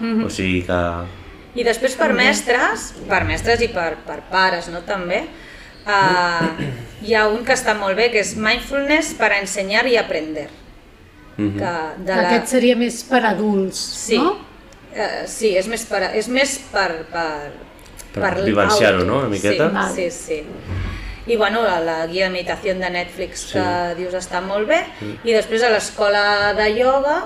[0.00, 0.80] Mm, O sigui que...
[1.56, 5.22] I després per mestres, per mestres i per, per pares, no, també,
[5.88, 6.46] uh,
[7.02, 10.48] hi ha un que està molt bé, que és Mindfulness para ensenyar i aprender.
[11.40, 11.58] Mhm.
[11.58, 14.32] Que de Aquest seria més per adults, Sí, no?
[14.32, 17.50] uh, sí, és més per, és més per, per,
[18.12, 19.06] Per vivenciar-ho, l'auto.
[19.12, 19.70] no?, una miqueta.
[19.94, 20.44] Sí, sí, sí.
[21.26, 23.62] I bueno, la, la guia de meditació de Netflix que
[23.96, 24.80] dius està molt bé.
[25.22, 27.18] I després a l'escola de ioga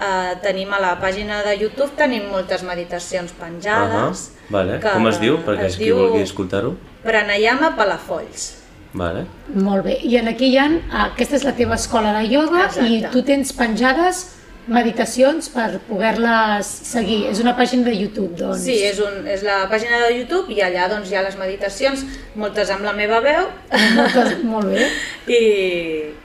[0.00, 4.30] eh, tenim a la pàgina de YouTube tenim moltes meditacions penjades.
[4.30, 4.78] Ahà, vale.
[4.80, 5.36] que Com es diu?
[5.44, 6.76] Perquè es qui diu vulgui escoltar-ho.
[7.02, 8.59] Pranayama Palafolls.
[8.92, 9.24] Vale.
[9.54, 9.96] Molt bé.
[10.02, 10.66] I en aquí hi ha,
[11.06, 12.88] aquesta és la teva escola de ioga Exacte.
[12.90, 14.24] i tu tens penjades
[14.70, 17.24] meditacions per poder-les seguir.
[17.30, 18.62] És una pàgina de YouTube, doncs.
[18.66, 22.04] Sí, és, un, és la pàgina de YouTube i allà doncs, hi ha les meditacions,
[22.38, 23.48] moltes amb la meva veu
[23.96, 24.86] Moltes, molt bé.
[25.38, 25.40] i,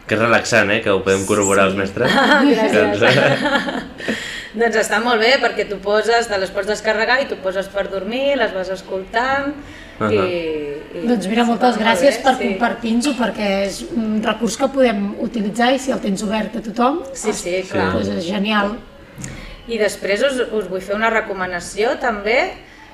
[0.05, 0.81] Que relaxant, eh?
[0.85, 2.11] Que ho podem corroborar els mestres.
[2.13, 3.01] Ah, gràcies.
[3.01, 4.19] Doncs,
[4.59, 7.89] Doncs està molt bé perquè tu poses, te les pots descarregar i tu poses per
[7.91, 9.51] dormir, les vas escoltant
[9.99, 10.09] Ahà.
[10.11, 10.17] i,
[10.95, 11.05] i...
[11.07, 12.49] Doncs mira, moltes gràcies per sí.
[12.49, 17.01] compartir-nos-ho perquè és un recurs que podem utilitzar i si el tens obert a tothom,
[17.13, 17.91] Sí, sí, clar.
[17.93, 18.75] doncs és genial.
[19.67, 22.37] I després us, us vull fer una recomanació també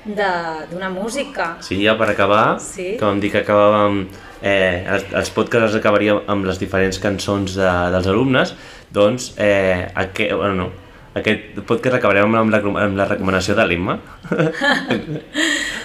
[0.06, 1.58] de- d'una música.
[1.62, 2.96] Sí, ja per acabar, Sí.
[2.98, 4.08] que vam dir que acabàvem,
[4.42, 8.56] eh, els, els podcasts els acabaríem amb les diferents cançons de, dels alumnes,
[8.92, 10.72] doncs eh, aquest, bueno, no,
[11.14, 14.00] aquest podcast acabarem amb la, amb la recomanació de l'Imma.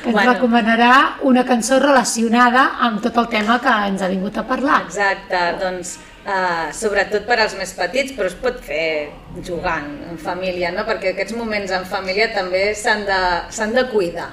[0.06, 0.34] Que ens Bueno.
[0.34, 4.84] recomanarà una cançó relacionada amb tot el tema que ens ha vingut a parlar.
[4.86, 9.10] Exacte, doncs uh, sobretot per als més petits, però es pot fer
[9.42, 10.86] jugant, en família, no?
[10.86, 14.30] perquè aquests moments en família també s'han de, s'han de cuidar.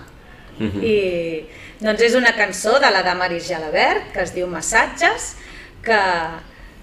[0.62, 0.94] I
[1.84, 5.34] Doncs és una cançó de la Damaris Jalabert que es diu Massatges,
[5.84, 5.98] que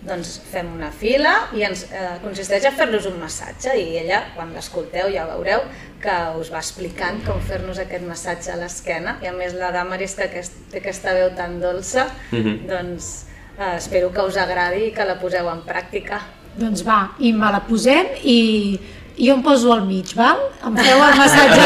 [0.03, 4.53] doncs fem una fila i ens eh, consisteix a fer-los un massatge i ella, quan
[4.57, 5.61] l'escolteu ja veureu
[6.01, 10.15] que us va explicant com fer-nos aquest massatge a l'esquena i a més la Damaris
[10.17, 12.67] que aquest, té aquesta veu tan dolça Mhm.
[12.71, 13.27] doncs
[13.59, 16.21] eh, espero que us agradi i que la poseu en pràctica.
[16.57, 18.81] Doncs va, i me la posem i
[19.21, 20.39] jo em poso al mig, val?
[20.65, 21.61] Em feu el massatge.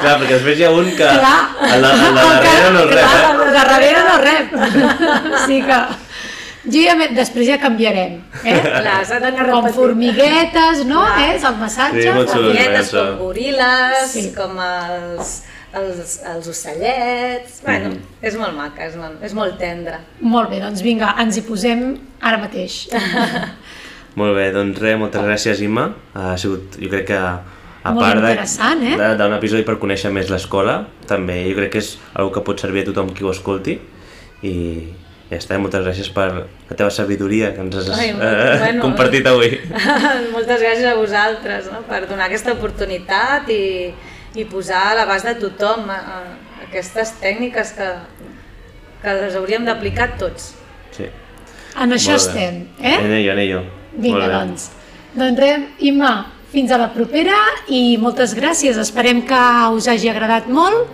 [0.00, 1.40] Clar, perquè després hi ha un que Clar.
[1.74, 3.32] el, de- el de darrere no rep, Clar, eh?
[3.32, 4.54] el de darrere no rep.
[5.46, 5.80] Sí que...
[6.64, 8.56] Jo ja, després ja canviarem, eh?
[8.60, 11.00] Clar, s'ha d'anar Com formiguetes, no?
[11.06, 11.20] Clar.
[11.24, 11.36] Eh?
[11.38, 12.02] És el massatge.
[12.02, 12.50] Sí, molt xulo.
[12.50, 14.24] Formiguetes, com goril·les, Sí.
[14.36, 15.30] com els,
[15.72, 17.62] els, els ocellets...
[17.64, 18.02] Bueno, Mhm.
[18.28, 20.00] és molt maca, és molt, és molt tendre.
[20.20, 22.88] Molt bé, doncs vinga, ens hi posem ara mateix.
[24.18, 25.84] Molt bé, doncs res, moltes gràcies Imma.
[26.18, 28.18] Ha sigut, jo crec que a Molt part
[28.82, 29.14] eh?
[29.16, 32.82] d'un episodi per conèixer més l'escola, també jo crec que és una que pot servir
[32.82, 33.78] a tothom qui ho escolti
[34.42, 34.54] i
[35.30, 38.82] ja està, moltes gràcies per la teva sabidoria que ens has Ai, eh, bueno.
[38.82, 39.52] compartit avui.
[40.34, 41.84] Moltes gràcies a vosaltres no?
[41.86, 43.92] per donar aquesta oportunitat i,
[44.34, 47.92] i posar a l'abast de tothom a, a, aquestes tècniques que,
[49.04, 50.50] que les hauríem d'aplicar tots.
[50.98, 51.06] Sí.
[51.78, 52.34] En això Molt bé.
[52.34, 52.96] estem, eh?
[52.98, 53.62] En ello, en ello.
[54.02, 54.66] Vinga, doncs.
[55.14, 56.12] Doncs res, Imma,
[56.50, 57.38] fins a la propera
[57.70, 58.82] i moltes gràcies.
[58.82, 59.46] Esperem que
[59.78, 60.90] us hagi agradat molt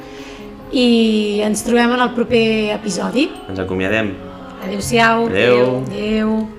[0.76, 3.30] i ens trobem en el proper episodi.
[3.48, 4.12] Ens acomiadem.
[4.66, 5.28] Valeu, Cial.
[5.30, 5.84] Eu.
[5.92, 6.55] Eu.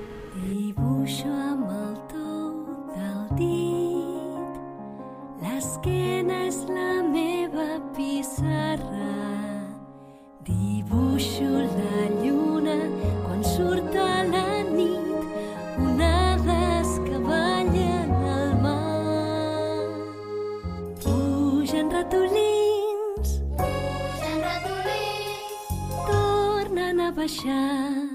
[27.17, 28.06] Tornen a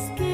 [0.00, 0.29] l'esquena